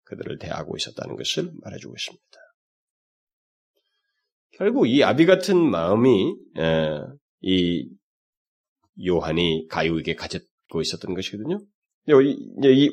[0.04, 2.24] 그들을 대하고 있었다는 것을 말해주고 있습니다.
[4.52, 6.36] 결국 이 아비 같은 마음이
[7.40, 7.90] 이
[9.04, 10.42] 요한이 가요에게 가졌
[10.72, 11.58] 고 있었던 것이거든요.
[12.08, 12.90] 이,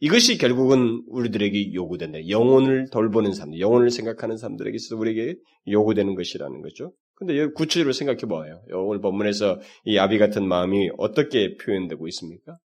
[0.00, 2.28] 이것이 결국은 우리들에게 요구된다.
[2.28, 5.36] 영혼을 돌보는 사람들, 영혼을 생각하는 사람들에게 있어서 우리에게
[5.68, 6.92] 요구되는 것이라는 거죠.
[7.14, 8.60] 근데 여기 구체적으로 생각해 봐요.
[8.72, 12.58] 오늘 본문에서 이 아비 같은 마음이 어떻게 표현되고 있습니까?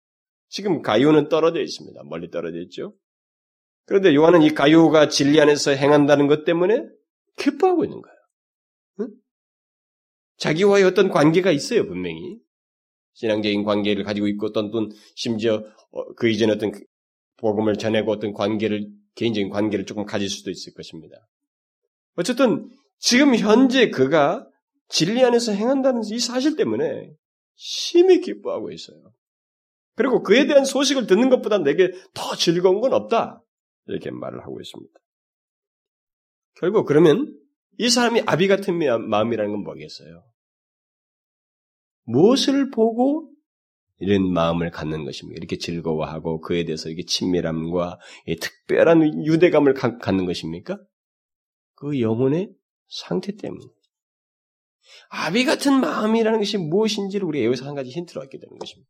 [0.49, 2.01] 지금 가요는 떨어져 있습니다.
[2.05, 2.95] 멀리 떨어져 있죠.
[3.85, 6.83] 그런데 요한은 이 가요가 진리 안에서 행한다는 것 때문에
[7.37, 8.17] 기뻐하고 있는 거예요.
[9.01, 9.07] 응?
[10.37, 12.39] 자기와의 어떤 관계가 있어요, 분명히.
[13.13, 16.81] 신앙적인 관계를 가지고 있고 어떤 또 심지어 어, 그 이전에 어떤 그
[17.37, 21.17] 복음을 전하고 어떤 관계를 개인적인 관계를 조금 가질 수도 있을 것입니다.
[22.15, 24.45] 어쨌든 지금 현재 그가
[24.87, 27.11] 진리 안에서 행한다는 이 사실 때문에
[27.55, 29.11] 심히 기뻐하고 있어요.
[29.95, 33.43] 그리고 그에 대한 소식을 듣는 것보다 내게 더 즐거운 건 없다.
[33.87, 34.93] 이렇게 말을 하고 있습니다.
[36.55, 37.37] 결국 그러면
[37.77, 40.23] 이 사람이 아비 같은 마음이라는 건 뭐겠어요?
[42.09, 43.31] 무엇을 보고
[43.99, 45.37] 이런 마음을 갖는 것입니까?
[45.37, 47.99] 이렇게 즐거워하고 그에 대해서 이게 친밀함과
[48.41, 50.79] 특별한 유대감을 갖는 것입니까?
[51.75, 52.51] 그 영혼의
[52.87, 53.65] 상태 때문에.
[55.09, 58.89] 아비 같은 마음이라는 것이 무엇인지를 우리 여기서 한 가지 힌트를 얻게 되는 것입니다.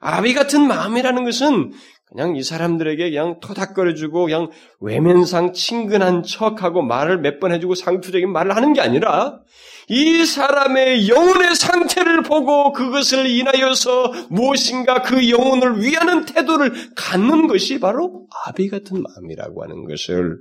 [0.00, 1.72] 아비 같은 마음이라는 것은
[2.06, 8.54] 그냥 이 사람들에게 그냥 토닥거려주고 그냥 외면상 친근한 척하고 말을 몇 번 해주고 상투적인 말을
[8.54, 9.40] 하는 게 아니라
[9.88, 18.26] 이 사람의 영혼의 상태를 보고 그것을 인하여서 무엇인가 그 영혼을 위하는 태도를 갖는 것이 바로
[18.44, 20.38] 아비 같은 마음이라고 하는 것을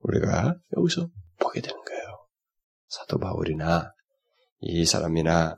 [0.00, 1.08] 우리가 여기서
[1.40, 2.02] 보게 되는 거예요.
[2.88, 3.92] 사도 바울이나
[4.60, 5.56] 이 사람이나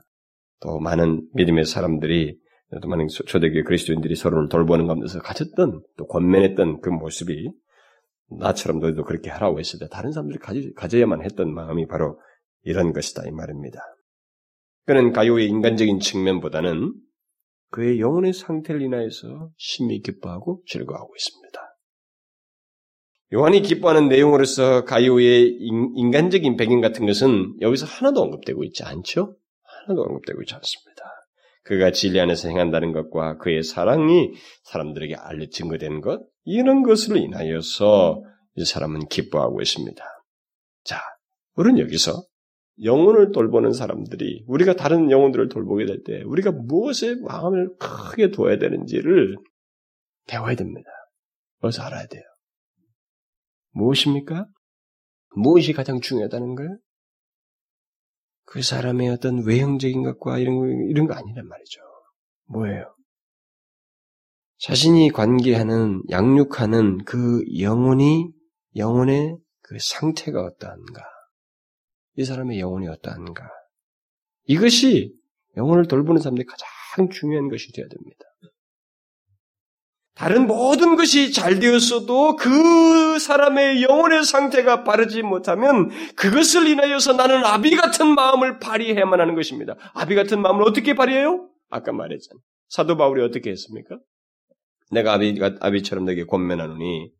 [0.61, 2.37] 또 많은 믿음의 사람들이
[2.81, 7.49] 또 많은 초대교회 그리스도인들이 서로를 돌보는 가운데서 가졌던 또 권면했던 그 모습이
[8.39, 12.19] 나처럼 너희도 그렇게 하라고 했을 때 다른 사람들이 가지, 가져야만 했던 마음이 바로
[12.63, 13.79] 이런 것이다 이 말입니다.
[14.85, 16.93] 그는 가요의 인간적인 측면보다는
[17.69, 21.61] 그의 영혼의 상태를 인하여서 심히 기뻐하고 즐거워하고 있습니다.
[23.33, 25.57] 요한이 기뻐하는 내용으로서 가요의
[25.95, 29.35] 인간적인 배경 같은 것은 여기서 하나도 언급되고 있지 않죠?
[29.63, 31.16] 하나도 언급되고 있지 않습니다.
[31.67, 34.31] 그가 진리 안에서 행한다는 것과 그의 사랑이
[34.63, 38.23] 사람들에게 알려 증거되는 것, 이런 것을 인하여서
[38.55, 40.03] 이 사람은 기뻐하고 있습니다.
[40.85, 41.01] 자,
[41.55, 42.23] 우리는 여기서
[42.83, 49.35] 영혼을 돌보는 사람들이 우리가 다른 영혼들을 돌보게 될 때 우리가 무엇에 마음을 크게 둬야 되는지를
[50.27, 50.89] 배워야 됩니다.
[51.59, 52.23] 그래서 알아야 돼요.
[53.71, 54.47] 무엇입니까?
[55.35, 56.77] 무엇이 가장 중요하다는 거예요?
[58.47, 61.81] 그 사람의 어떤 외형적인 것과 이런 거, 이런 거 아니란 말이죠.
[62.45, 62.95] 뭐예요?
[64.59, 68.31] 자신이 관계하는, 양육하는 그 영혼이,
[68.77, 71.03] 영혼의 그 상태가 어떠한가?
[72.15, 73.43] 이 사람의 영혼이 어떠한가?
[74.45, 75.13] 이것이
[75.57, 78.25] 영혼을 돌보는 사람들이 가장 중요한 것이 되어야 됩니다.
[80.17, 87.75] 다른 모든 것이 잘 되었어도 그 사람의 영혼의 상태가 바르지 못하면 그것을 인하여서 나는 아비
[87.75, 89.75] 같은 마음을 발휘해야만 하는 것입니다.
[89.93, 91.49] 아비 같은 마음을 어떻게 발휘해요?
[91.69, 92.41] 아까 말했잖아요.
[92.67, 93.99] 사도 바울이 어떻게 했습니까?
[94.89, 97.11] 내가 아비, 아비처럼 내게 권면하노니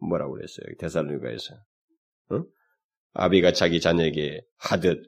[0.00, 0.74] 뭐라고 그랬어요?
[0.78, 1.54] 대살로니가에서.
[2.30, 2.44] 어?
[3.12, 5.02] 아비가 자기 자녀에게 하듯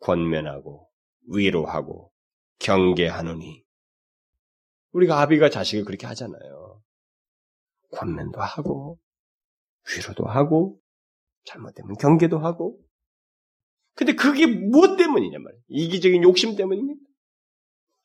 [0.00, 0.88] 권면하고
[1.34, 2.12] 위로하고
[2.60, 3.65] 경계하노니
[4.96, 6.80] 우리가 아비가 자식을 그렇게 하잖아요.
[7.92, 8.98] 권면도 하고,
[9.90, 10.80] 위로도 하고,
[11.44, 12.78] 잘못되면 경계도 하고.
[13.94, 15.62] 근데 그게 무엇 때문이냐 말이에요.
[15.68, 17.00] 이기적인 욕심 때문입니까?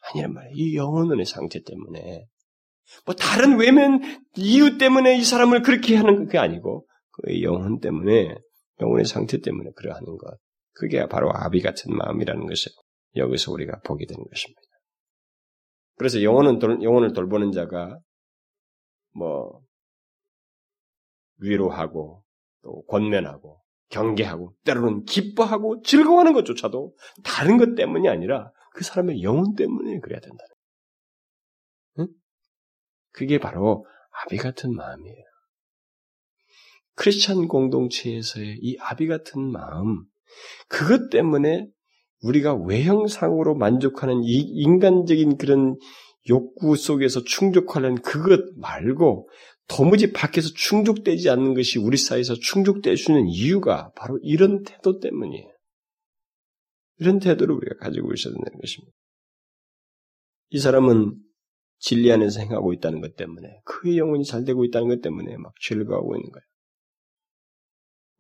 [0.02, 0.54] 아니란 말이에요.
[0.56, 2.28] 이 영혼의 상태 때문에.
[3.06, 4.02] 뭐 다른 외면
[4.36, 8.36] 이유 때문에 이 사람을 그렇게 하는 게 아니고, 그 영혼 때문에,
[8.82, 10.38] 영혼의 상태 때문에 그러하는 것.
[10.74, 12.72] 그게 바로 아비 같은 마음이라는 것을
[13.16, 14.62] 여기서 우리가 보게 되는 것입니다.
[15.96, 18.00] 그래서 영혼은 영혼을 돌보는 자가
[19.14, 19.62] 뭐
[21.38, 22.24] 위로하고
[22.62, 30.00] 또 권면하고 경계하고 때로는 기뻐하고 즐거워하는 것조차도 다른 것 때문이 아니라 그 사람의 영혼 때문에
[30.00, 30.56] 그래야 된다는
[32.00, 32.08] 응?
[33.12, 33.86] 그게 바로
[34.24, 35.24] 아비 같은 마음이에요.
[36.96, 40.06] 크리스찬 공동체에서의 이 아비 같은 마음,
[40.68, 41.68] 그것 때문에
[42.22, 45.78] 우리가 외형상으로 만족하는 이 인간적인 그런
[46.30, 49.30] 욕구 속에서 충족하는 그것 말고
[49.68, 55.48] 도무지 밖에서 충족되지 않는 것이 우리 사이에서 충족될 수 있는 이유가 바로 이런 태도 때문이에요.
[56.98, 58.94] 이런 태도를 우리가 가지고 있어야 된다는 것입니다.
[60.50, 61.16] 이 사람은
[61.80, 66.16] 진리 안에서 행하고 있다는 것 때문에 그의 영혼이 잘 되고 있다는 것 때문에 막 즐거워하고
[66.16, 66.46] 있는 거예요.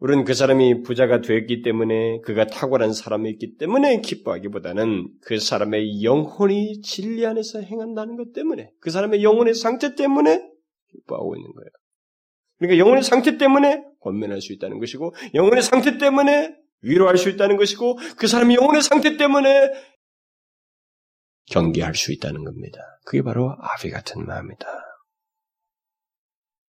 [0.01, 7.23] 우리는 그 사람이 부자가 되었기 때문에 그가 탁월한 사람이었기 때문에 기뻐하기보다는 그 사람의 영혼이 진리
[7.23, 10.41] 안에서 행한다는 것 때문에 그 사람의 영혼의 상태 때문에
[10.89, 11.69] 기뻐하고 있는 거예요.
[12.57, 17.99] 그러니까 영혼의 상태 때문에 권면할 수 있다는 것이고 영혼의 상태 때문에 위로할 수 있다는 것이고
[18.17, 19.71] 그 사람의 영혼의 상태 때문에
[21.45, 22.79] 경계할 수 있다는 겁니다.
[23.05, 24.67] 그게 바로 아비 같은 마음이다.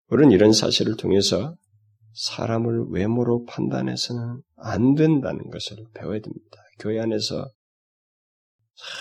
[0.08, 1.56] 우리는 이런 사실을 통해서
[2.18, 6.58] 사람을 외모로 판단해서는 안 된다는 것을 배워야 됩니다.
[6.80, 7.48] 교회 안에서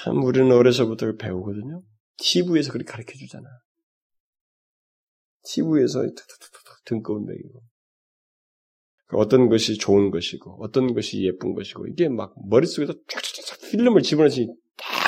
[0.03, 1.81] 참 우리는 어려서부터 배우거든요.
[2.17, 3.47] TV에서 그렇게 가르쳐 주잖아.
[5.45, 7.63] TV에서 툭툭툭툭 등급을 매기고
[9.13, 14.47] 어떤 것이 좋은 것이고 어떤 것이 예쁜 것이고 이게 막 머릿속에서 쫙쫙쫙 필름을 집어넣지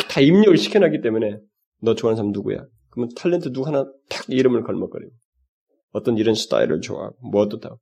[0.09, 1.37] 다 입력을 시켜놨기 때문에
[1.81, 2.65] 너 좋아하는 사람 누구야?
[2.89, 5.11] 그러면 탤런트 누구 하나 탁 이름을 걸먹거리고
[5.91, 7.75] 어떤 이런 스타일을 좋아하고 뭐 어떻다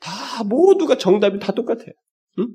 [0.00, 1.92] 다 모두가 정답이 다 똑같아요.
[2.38, 2.48] 응?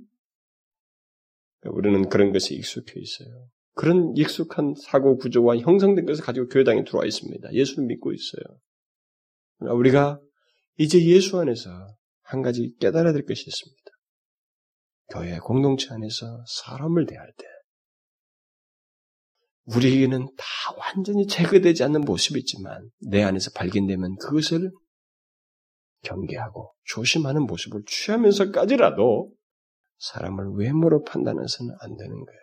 [1.66, 3.48] 우리는 그런 것에 익숙해 있어요.
[3.74, 7.54] 그런 익숙한 사고 구조와 형성된 것을 가지고 교회당에 들어와 있습니다.
[7.54, 8.60] 예수를 믿고 있어요.
[9.60, 10.20] 우리가
[10.78, 11.70] 이제 예수 안에서
[12.24, 13.82] 한 가지 깨달아야 될 것이 있습니다.
[15.12, 17.46] 교회 공동체 안에서 사람을 대할 때
[19.66, 20.46] 우리에게는 다
[20.78, 24.72] 완전히 제거되지 않는 모습이 있지만 내 안에서 발견되면 그것을
[26.04, 29.32] 경계하고 조심하는 모습을 취하면서까지라도
[29.98, 32.42] 사람을 외모로 판단해서는 안 되는 거예요.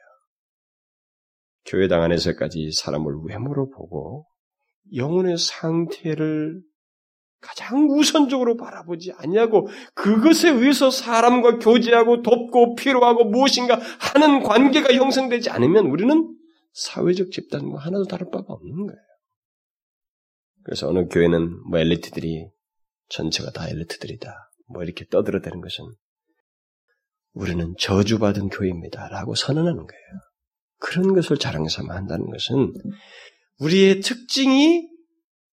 [1.66, 4.26] 교회당 안에서까지 사람을 외모로 보고
[4.94, 6.62] 영혼의 상태를
[7.40, 15.86] 가장 우선적으로 바라보지 않냐고 그것에 의해서 사람과 교제하고 돕고 필요하고 무엇인가 하는 관계가 형성되지 않으면
[15.86, 16.34] 우리는
[16.72, 19.00] 사회적 집단과 하나도 다를 바가 없는 거예요.
[20.64, 22.50] 그래서 어느 교회는 뭐 엘리트들이
[23.08, 24.50] 전체가 다 엘리트들이다.
[24.68, 25.84] 뭐 이렇게 떠들어대는 것은
[27.32, 29.08] 우리는 저주받은 교회입니다.
[29.08, 30.04] 라고 선언하는 거예요.
[30.78, 32.72] 그런 것을 자랑 삼아 한다는 것은
[33.58, 34.88] 우리의 특징이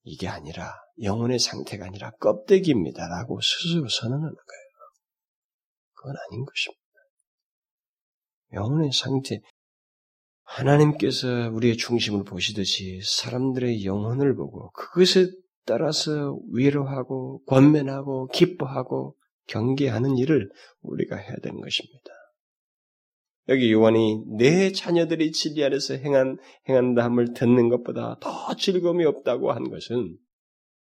[0.03, 3.07] 이게 아니라 영혼의 상태가 아니라 껍데기입니다.
[3.07, 4.65] 라고 스스로 선언하는 거예요.
[5.93, 6.81] 그건 아닌 것입니다.
[8.53, 9.41] 영혼의 상태,
[10.43, 15.27] 하나님께서 우리의 중심을 보시듯이 사람들의 영혼을 보고 그것에
[15.65, 19.15] 따라서 위로하고 권면하고 기뻐하고
[19.47, 20.49] 경계하는 일을
[20.81, 22.11] 우리가 해야 되는 것입니다.
[23.47, 26.37] 여기 요한이 내 자녀들이 진리 안에서 행한
[26.67, 30.17] 행한다함을 듣는 것보다 더 즐거움이 없다고 한 것은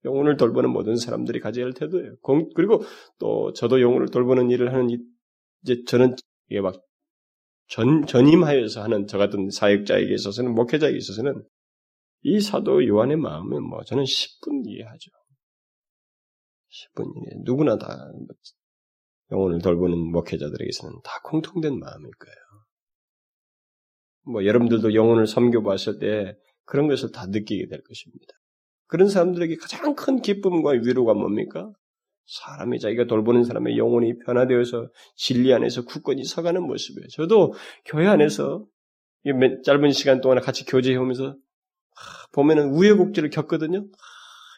[0.05, 2.15] 영혼을 돌보는 모든 사람들이 가져야 할 태도예요.
[2.55, 2.83] 그리고
[3.19, 4.89] 또 저도 영혼을 돌보는 일을 하는
[5.63, 6.15] 이제 저는
[6.49, 6.81] 이게 막
[7.67, 11.43] 전, 전임하여서 하는 저 같은 사역자에게 있어서는 목회자에게 있어서는
[12.23, 15.11] 이 사도 요한의 마음은 뭐 저는 10분 이해하죠.
[16.71, 17.41] 10분 이해.
[17.43, 18.11] 누구나 다
[19.31, 22.35] 영혼을 돌보는 목회자들에게서는 다 공통된 마음일 거예요.
[24.25, 28.33] 뭐 여러분들도 영혼을 섬겨봤을 때 그런 것을 다 느끼게 될 것입니다.
[28.87, 31.71] 그런 사람들에게 가장 큰 기쁨과 위로가 뭡니까?
[32.25, 37.07] 사람이 자기가 돌보는 사람의 영혼이 변화되어서 진리 안에서 굳건히 서가는 모습이에요.
[37.09, 37.53] 저도
[37.85, 38.65] 교회 안에서
[39.65, 41.35] 짧은 시간 동안 같이 교제해오면서
[42.31, 43.85] 보면은 우여곡절을 겪거든요.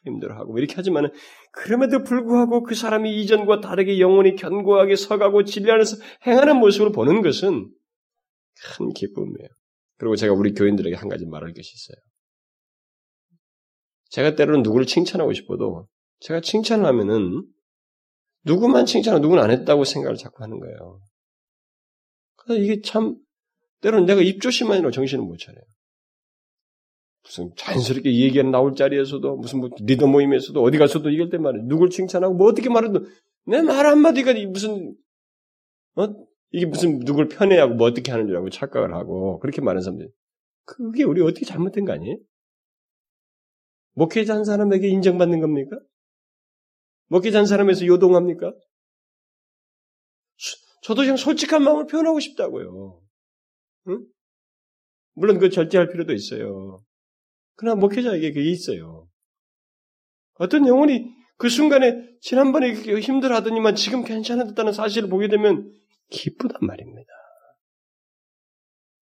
[0.05, 1.09] 힘들어하고 이렇게 하지만은
[1.51, 7.71] 그럼에도 불구하고 그 사람이 이전과 다르게 영혼이 견고하게 서가고 진리 안에서 행하는 모습을 보는 것은
[8.77, 9.49] 큰 기쁨이에요.
[9.97, 11.97] 그리고 제가 우리 교인들에게 한 가지 말할 것이 있어요.
[14.09, 15.87] 제가 때로는 누구를 칭찬하고 싶어도
[16.19, 17.43] 제가 칭찬을 하면은
[18.43, 21.01] 누구만 칭찬하고 누구는 안 했다고 생각을 자꾸 하는 거예요.
[22.35, 23.15] 그래서 이게 참
[23.81, 25.63] 때로는 내가 입조심만으로 정신을 못 차려요.
[27.25, 31.63] 무슨 자연스럽게 얘기가 나올 자리에서도 무슨 뭐 리더 모임에서도 어디 가서도 이럴 때 말이야.
[31.65, 33.05] 누굴 칭찬하고 뭐 어떻게 말해도
[33.47, 34.95] 내 말 한마디가 무슨
[35.95, 36.07] 어
[36.51, 40.09] 이게 무슨 누굴 편애하고 뭐 어떻게 하는 줄 알고 착각을 하고 그렇게 말하는 사람들
[40.65, 42.17] 그게 우리 어떻게 잘못된 거 아니에요?
[43.93, 45.79] 목회자 한 사람에게 인정받는 겁니까?
[47.07, 48.53] 목회자 한 사람에서 요동합니까?
[50.83, 53.01] 저도 그냥 솔직한 마음을 표현하고 싶다고요.
[53.87, 54.05] 응?
[55.13, 56.83] 물론 그 절제할 필요도 있어요.
[57.55, 59.07] 그러나 목회자에게 그게 있어요.
[60.35, 65.73] 어떤 영혼이 그 순간에 지난번에 힘들어 하더니만 지금 괜찮았다는 사실을 보게 되면
[66.09, 67.09] 기쁘단 말입니다.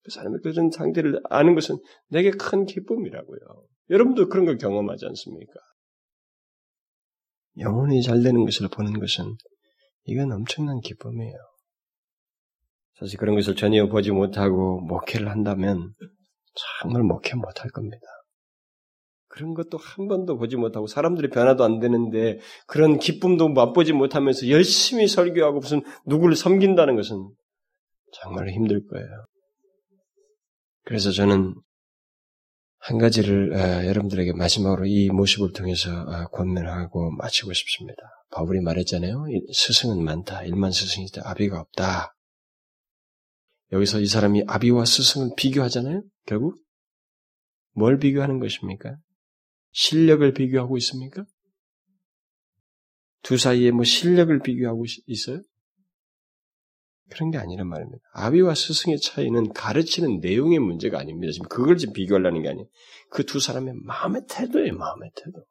[0.04, 1.78] 그 사람의 그런 상태를 아는 것은
[2.10, 3.40] 내게 큰 기쁨이라고요.
[3.90, 5.54] 여러분도 그런 걸 경험하지 않습니까?
[7.58, 9.36] 영혼이 잘 되는 것을 보는 것은
[10.04, 11.38] 이건 엄청난 기쁨이에요.
[13.00, 15.94] 사실 그런 것을 전혀 보지 못하고 목회를 한다면
[16.82, 18.06] 정말 목회 못할 겁니다.
[19.36, 25.10] 그런 것도 한 번도 보지 못하고 사람들이 변화도 안 되는데 그런 기쁨도 맛보지 못하면서 열심히
[25.10, 27.32] 설교하고 무슨 누구를 섬긴다는 것은
[28.14, 29.08] 정말 힘들 거예요.
[30.86, 31.54] 그래서 저는
[32.80, 37.98] 한 가지를 어, 여러분들에게 마지막으로 이 모습을 통해서 어, 권면하고 마치고 싶습니다.
[38.32, 39.26] 바울이 말했잖아요.
[39.52, 40.44] 스승은 많다.
[40.44, 41.24] 일만 스승이다.
[41.26, 42.16] 아비가 없다.
[43.74, 46.04] 여기서 이 사람이 아비와 스승을 비교하잖아요.
[46.26, 46.58] 결국
[47.74, 48.96] 뭘 비교하는 것입니까?
[49.76, 51.26] 실력을 비교하고 있습니까?
[53.24, 55.42] 두 사이에 뭐 실력을 비교하고 있어요?
[57.10, 58.00] 그런 게 아니란 말입니다.
[58.14, 61.32] 아비와 스승의 차이는 가르치는 내용의 문제가 아닙니다.
[61.34, 62.68] 지금 그걸 지금 비교하려는 게 아니에요.
[63.12, 65.44] 그 두 사람의 마음의 태도예요, 마음의 태도.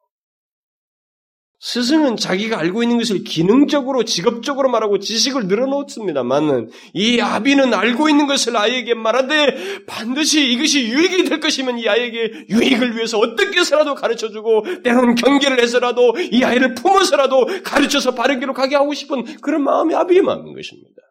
[1.65, 8.55] 스승은 자기가 알고 있는 것을 기능적으로 직업적으로 말하고 지식을 늘어놓습니다만은 이 아비는 알고 있는 것을
[8.55, 15.15] 아이에게 말하되 반드시 이것이 유익이 될 것이면 이 아이에게 유익을 위해서 어떻게 해서라도 가르쳐주고 때로는
[15.15, 20.53] 경계를 해서라도 이 아이를 품어서라도 가르쳐서 바른 길로 가게 하고 싶은 그런 마음이 아비의 마음인
[20.53, 21.01] 것입니다.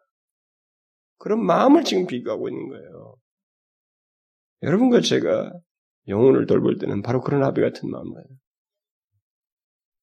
[1.17, 3.15] 그런 마음을 지금 비교하고 있는 거예요.
[4.63, 5.51] 여러분과 제가
[6.07, 8.44] 영혼을 돌볼 때는 바로 그런 아비 같은 마음이에요.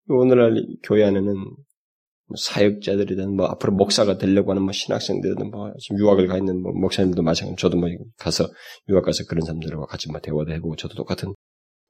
[0.09, 6.27] 오늘날 교회 안에는 뭐 사역자들이든 뭐 앞으로 목사가 되려고 하는 뭐 신학생들이든 뭐 지금 유학을
[6.27, 7.61] 가 있는 뭐 목사님들도 마찬가지.
[7.61, 8.49] 저도 뭐 가서
[8.89, 11.35] 유학 가서 그런 사람들과 같이 뭐 대화도 해보고 저도 똑같은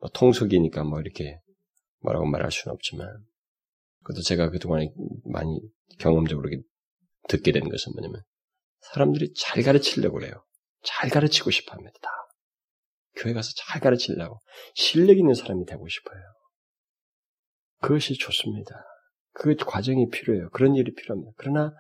[0.01, 1.39] 뭐 통속이니까 뭐 이렇게
[2.01, 3.09] 뭐라고 말할 수는 없지만
[4.03, 4.93] 그것도 제가 그동안에
[5.25, 5.61] 많이
[5.99, 6.51] 경험적으로
[7.29, 8.23] 듣게 된 것은 뭐냐면
[8.81, 10.45] 사람들이 잘 가르치려고 그래요.
[10.83, 12.09] 잘 가르치고 싶어 합니다.
[13.15, 14.41] 교회 가서 잘 가르치려고
[14.75, 16.21] 실력 있는 사람이 되고 싶어요.
[17.83, 18.85] 그것이 좋습니다.
[19.33, 20.49] 그 과정이 필요해요.
[20.51, 21.33] 그런 일이 필요합니다.
[21.37, 21.73] 그러나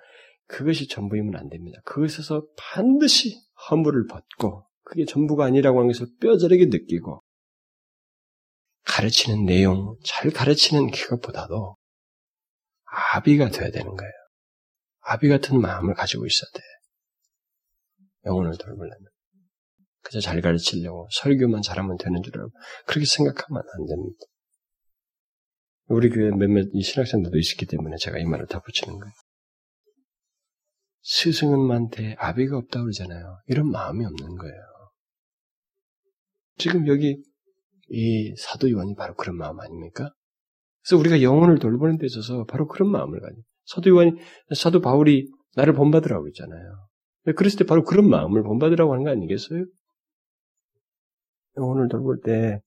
[0.46, 1.80] 그것이 전부이면 안 됩니다.
[1.84, 3.38] 그것에서 반드시
[3.70, 7.22] 허물을 벗고 그게 전부가 아니라고 하는 것을 뼈저리게 느끼고
[8.84, 11.76] 가르치는 내용, 잘 가르치는 그것보다도
[13.14, 14.12] 아비가 돼야 되는 거예요.
[15.04, 16.60] 아비 같은 마음을 가지고 있어야 돼.
[18.26, 18.98] 영혼을 돌보려면.
[20.02, 22.50] 그저 잘 가르치려고 설교만 잘하면 되는 줄 알고
[22.86, 24.26] 그렇게 생각하면 안 됩니다.
[25.86, 29.12] 우리 교회 몇몇 이 신학생들도 있었기 때문에 제가 이 말을 다 붙이는 거예요.
[31.02, 33.38] 스승은 많대 아비가 없다고 그러잖아요.
[33.46, 34.62] 이런 마음이 없는 거예요.
[36.58, 37.22] 지금 여기
[37.88, 40.12] 이 사도 요한이 바로 그런 마음 아닙니까?
[40.82, 44.12] 그래서 우리가 영혼을 돌보는 데 있어서 바로 그런 마음을 가지고 사도 요한이
[44.54, 46.88] 사도 바울이 나를 본받으라고 했잖아요.
[47.36, 49.64] 그랬을 때 바로 그런 마음을 본받으라고 하는 거 아니겠어요?
[51.56, 52.60] 영혼을 돌볼 때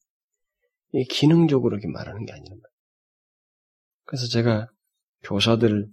[1.10, 2.75] 기능적으로 이렇게 말하는 게 아니란 말이에요.
[4.16, 4.68] 그래서 제가
[5.24, 5.90] 교사들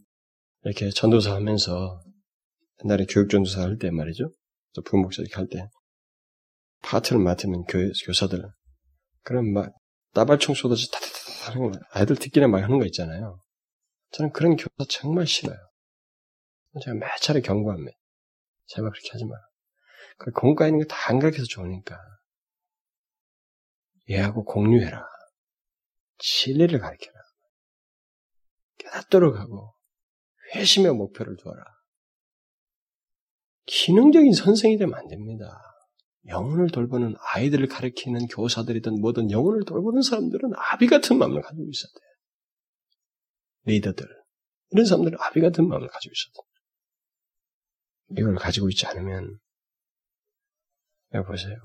[0.62, 2.00] 이렇게 전도사 하면서
[2.84, 4.30] 옛날에 교육 전도사 할 때 말이죠.
[4.84, 5.68] 부목사 이렇게 할 때
[6.82, 8.48] 파트를 맡으면 교, 교사들
[9.24, 9.72] 그럼 막
[10.14, 13.40] 따발총 쏟아서 타타타 하는 거 아이들 듣기나 막 하는 거 있잖아요.
[14.12, 15.58] 저는 그런 교사 정말 싫어요.
[16.80, 17.90] 제가 몇 차례 경고합니다.
[18.66, 19.42] 제발 그렇게 하지 마라.
[20.18, 21.98] 그 공과 있는 거 다 안 가르쳐서 좋으니까
[24.10, 25.04] 얘하고 공유해라.
[26.18, 27.21] 진리를 가르쳐라.
[28.83, 29.74] 깨닫도록 하고
[30.55, 31.62] 회심의 목표를 두어라.
[33.66, 35.45] 기능적인 선생이 되면 안 됩니다.
[36.26, 42.01] 영혼을 돌보는 아이들을 가르치는 교사들이든 뭐든 영혼을 돌보는 사람들은 아비 같은 마음을 가지고 있어야 돼.
[43.72, 44.07] 리더들.
[44.70, 48.20] 이런 사람들은 아비 같은 마음을 가지고 있어야 돼.
[48.20, 49.39] 이걸 가지고 있지 않으면,
[51.14, 51.57] 여보세요.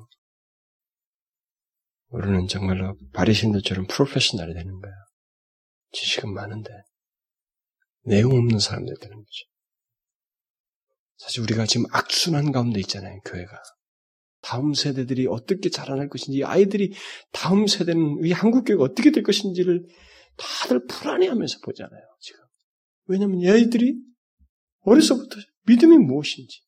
[2.09, 4.93] 우리는 정말로 바리신들처럼 프로페셔널이 되는 거야.
[5.91, 6.69] 지식은 많은데,
[8.07, 9.45] 내용 없는 사람들 되는 거죠.
[11.17, 13.61] 사실 우리가 지금 악순환 가운데 있잖아요, 교회가.
[14.41, 16.93] 다음 세대들이 어떻게 자라날 것인지, 아이들이
[17.31, 19.85] 다음 세대는 이 한국 교회가 어떻게 될 것인지를
[20.37, 22.39] 다들 불안해하면서 보잖아요, 지금.
[23.05, 23.95] 왜냐하면 이 아이들이
[24.81, 26.61] 어려서부터 믿음이 무엇인지,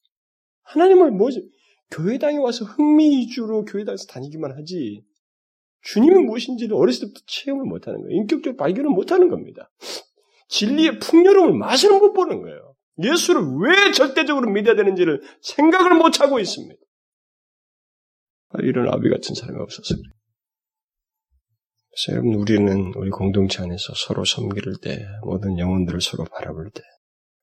[0.64, 1.50] 하나님을 뭐지,
[1.92, 5.04] 교회당에 와서 흥미 위주로 교회당에서 다니기만 하지,
[5.82, 8.16] 주님이 무엇인지를 어렸을 때부터 체험을 못하는 거예요.
[8.18, 9.72] 인격적으로 발견을 못하는 겁니다.
[10.50, 12.76] 진리의 풍요로움을 맛을 못 보는 거예요.
[13.02, 16.80] 예수를 왜 절대적으로 믿어야 되는지를 생각을 못 하고 있습니다.
[18.64, 20.14] 이런 아비 같은 사람이 없어서 그래요.
[21.92, 26.82] 그래서 여러분 우리는 우리 공동체 안에서 서로 섬기를 때 모든 영혼들을 서로 바라볼 때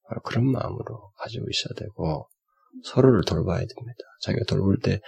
[0.08, 2.28] 바로 그런 마음으로 가지고 있어야 되고
[2.84, 4.04] 서로를 돌봐야 됩니다.
[4.20, 5.00] 자기가 돌볼 때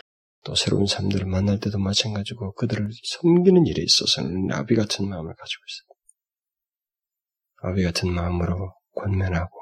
[0.44, 2.88] 또 새로운 사람들을 만날 때도 마찬가지고 그들을
[3.20, 5.97] 섬기는 일에 있어서는 아비 같은 마음을 가지고 있어요.
[7.62, 9.58] 아비 같은 마음으로 권면하고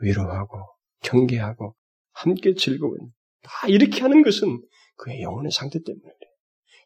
[0.00, 0.66] 위로하고
[1.02, 1.74] 경계하고
[2.12, 3.12] 함께 즐거운
[3.42, 4.60] 다 이렇게 하는 것은
[4.96, 6.12] 그의 영혼의 상태 때문에.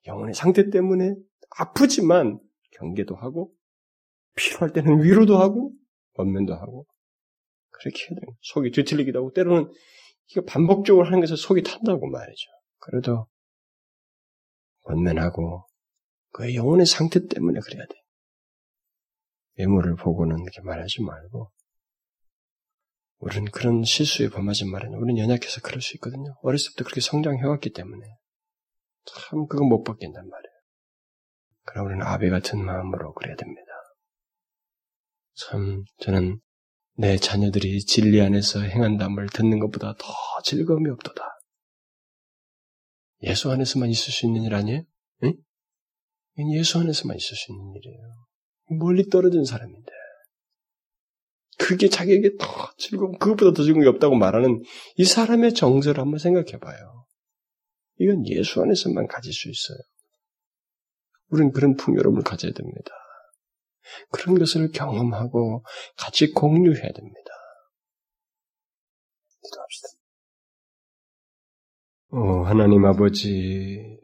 [0.07, 1.15] 영혼의 상태 때문에
[1.57, 2.41] 아프지만
[2.73, 3.53] 경계도 하고
[4.37, 5.73] 필요할 때는 위로도 하고
[6.15, 6.87] 권면도 하고
[7.71, 8.37] 그렇게 해야 돼요.
[8.41, 9.71] 속이 뒤틀리기도 하고 때로는
[10.31, 12.51] 이거 반복적으로 하는 것에 속이 탄다고 말이죠.
[12.79, 13.27] 그래도
[14.83, 15.67] 권면하고
[16.33, 17.95] 그의 영혼의 상태 때문에 그래야 돼.
[19.59, 21.51] 외모를 보고는 이렇게 말하지 말고
[23.19, 24.99] 우리는 그런 실수에 범하지 말아요.
[24.99, 26.35] 우리는 연약해서 그럴 수 있거든요.
[26.43, 28.05] 어렸을 때부터 그렇게 성장해왔기 때문에
[29.05, 30.53] 참 그거 못 바뀐단 말이에요.
[31.65, 33.63] 그럼 우리는 아베 같은 마음으로 그래야 됩니다.
[35.35, 36.41] 참 저는
[36.97, 40.07] 내 자녀들이 진리 안에서 행한담을 듣는 것보다 더
[40.45, 41.23] 즐거움이 없도다.
[43.23, 44.83] 예수 안에서만 있을 수 있는 일 아니에요?
[45.23, 45.33] 응?
[46.55, 48.32] 예수 안에서만 있을 수 있는 일이에요.
[48.69, 49.93] 멀리 떨어진 사람인데.
[51.59, 52.47] 그게 자기에게 더
[52.77, 54.63] 즐거움, 그것보다 더 즐거움이 없다고 말하는
[54.97, 57.07] 이 사람의 정서를 한번 생각해 봐요.
[57.99, 59.79] 이건 예수 안에서만 가질 수 있어요.
[61.29, 62.91] 우리는 그런 풍요로움을 가져야 됩니다.
[64.11, 65.65] 그런 것을 경험하고
[65.97, 67.31] 같이 공유해야 됩니다.
[69.43, 69.89] 기도합시다.
[72.11, 73.99] 어, 하나님 아버지,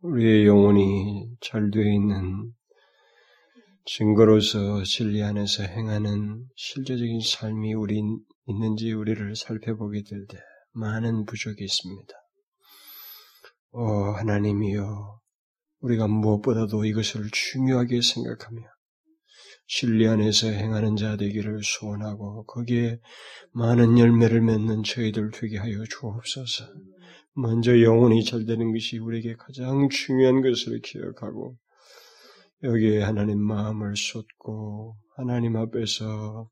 [0.00, 2.52] 우리의 영혼이 잘 되어 있는
[3.84, 8.00] 증거로서 진리 안에서 행하는 실제적인 삶이 우리
[8.46, 10.38] 있는지 우리를 살펴보게 될 때
[10.72, 12.14] 많은 부족이 있습니다.
[13.72, 15.18] 오 하나님이여
[15.80, 18.62] 우리가 무엇보다도 이것을 중요하게 생각하며
[19.66, 23.00] 진리 안에서 행하는 자 되기를 소원하고 거기에
[23.52, 26.64] 많은 열매를 맺는 저희들 되게 하여 주옵소서.
[27.40, 31.56] 먼저 영혼이 잘 되는 것이 우리에게 가장 중요한 것을 기억하고
[32.64, 36.50] 여기에 하나님 마음을 쏟고 하나님 앞에서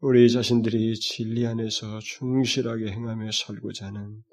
[0.00, 4.24] 우리 자신들이 진리 안에서 충실하게 행하며 살고자 하는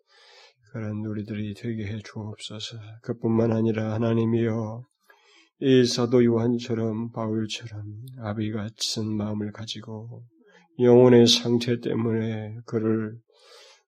[0.71, 2.77] 그런 우리들이 되게 해 주옵소서.
[3.03, 4.83] 그뿐만 아니라 하나님이여
[5.61, 7.83] 이 사도 요한처럼 바울처럼
[8.23, 10.23] 아비 같은 마음을 가지고
[10.79, 13.19] 영혼의 상태 때문에 그를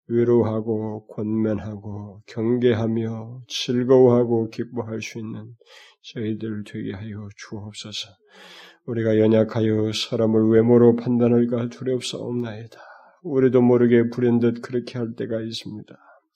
[0.08, 5.56] 위로하고 권면하고 경계하며 즐거워하고 기뻐할 수 있는
[6.02, 8.10] 저희들 되게 하여 주옵소서.
[8.86, 12.80] 우리가 연약하여 사람을 외모로 판단할까 두렵사옵나이다.
[13.24, 15.96] 우리도 모르게 불현듯 그렇게 할 때가 있습니다.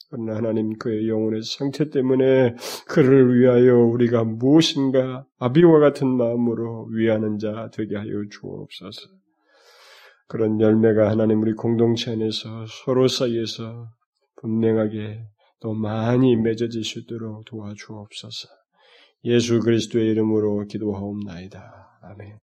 [0.09, 2.55] 그러나 하나님 그의 영혼의 상태 때문에
[2.87, 9.14] 그를 위하여 우리가 무엇인가 아비와 같은 마음으로 위하는 자 되게 하여 주옵소서.
[10.27, 13.89] 그런 열매가 하나님 우리 공동체 안에서 서로 사이에서
[14.41, 15.23] 분명하게
[15.59, 18.47] 또 많이 맺어질 수 있도록 도와주옵소서.
[19.25, 21.99] 예수 그리스도의 이름으로 기도하옵나이다.
[22.03, 22.44] 아멘.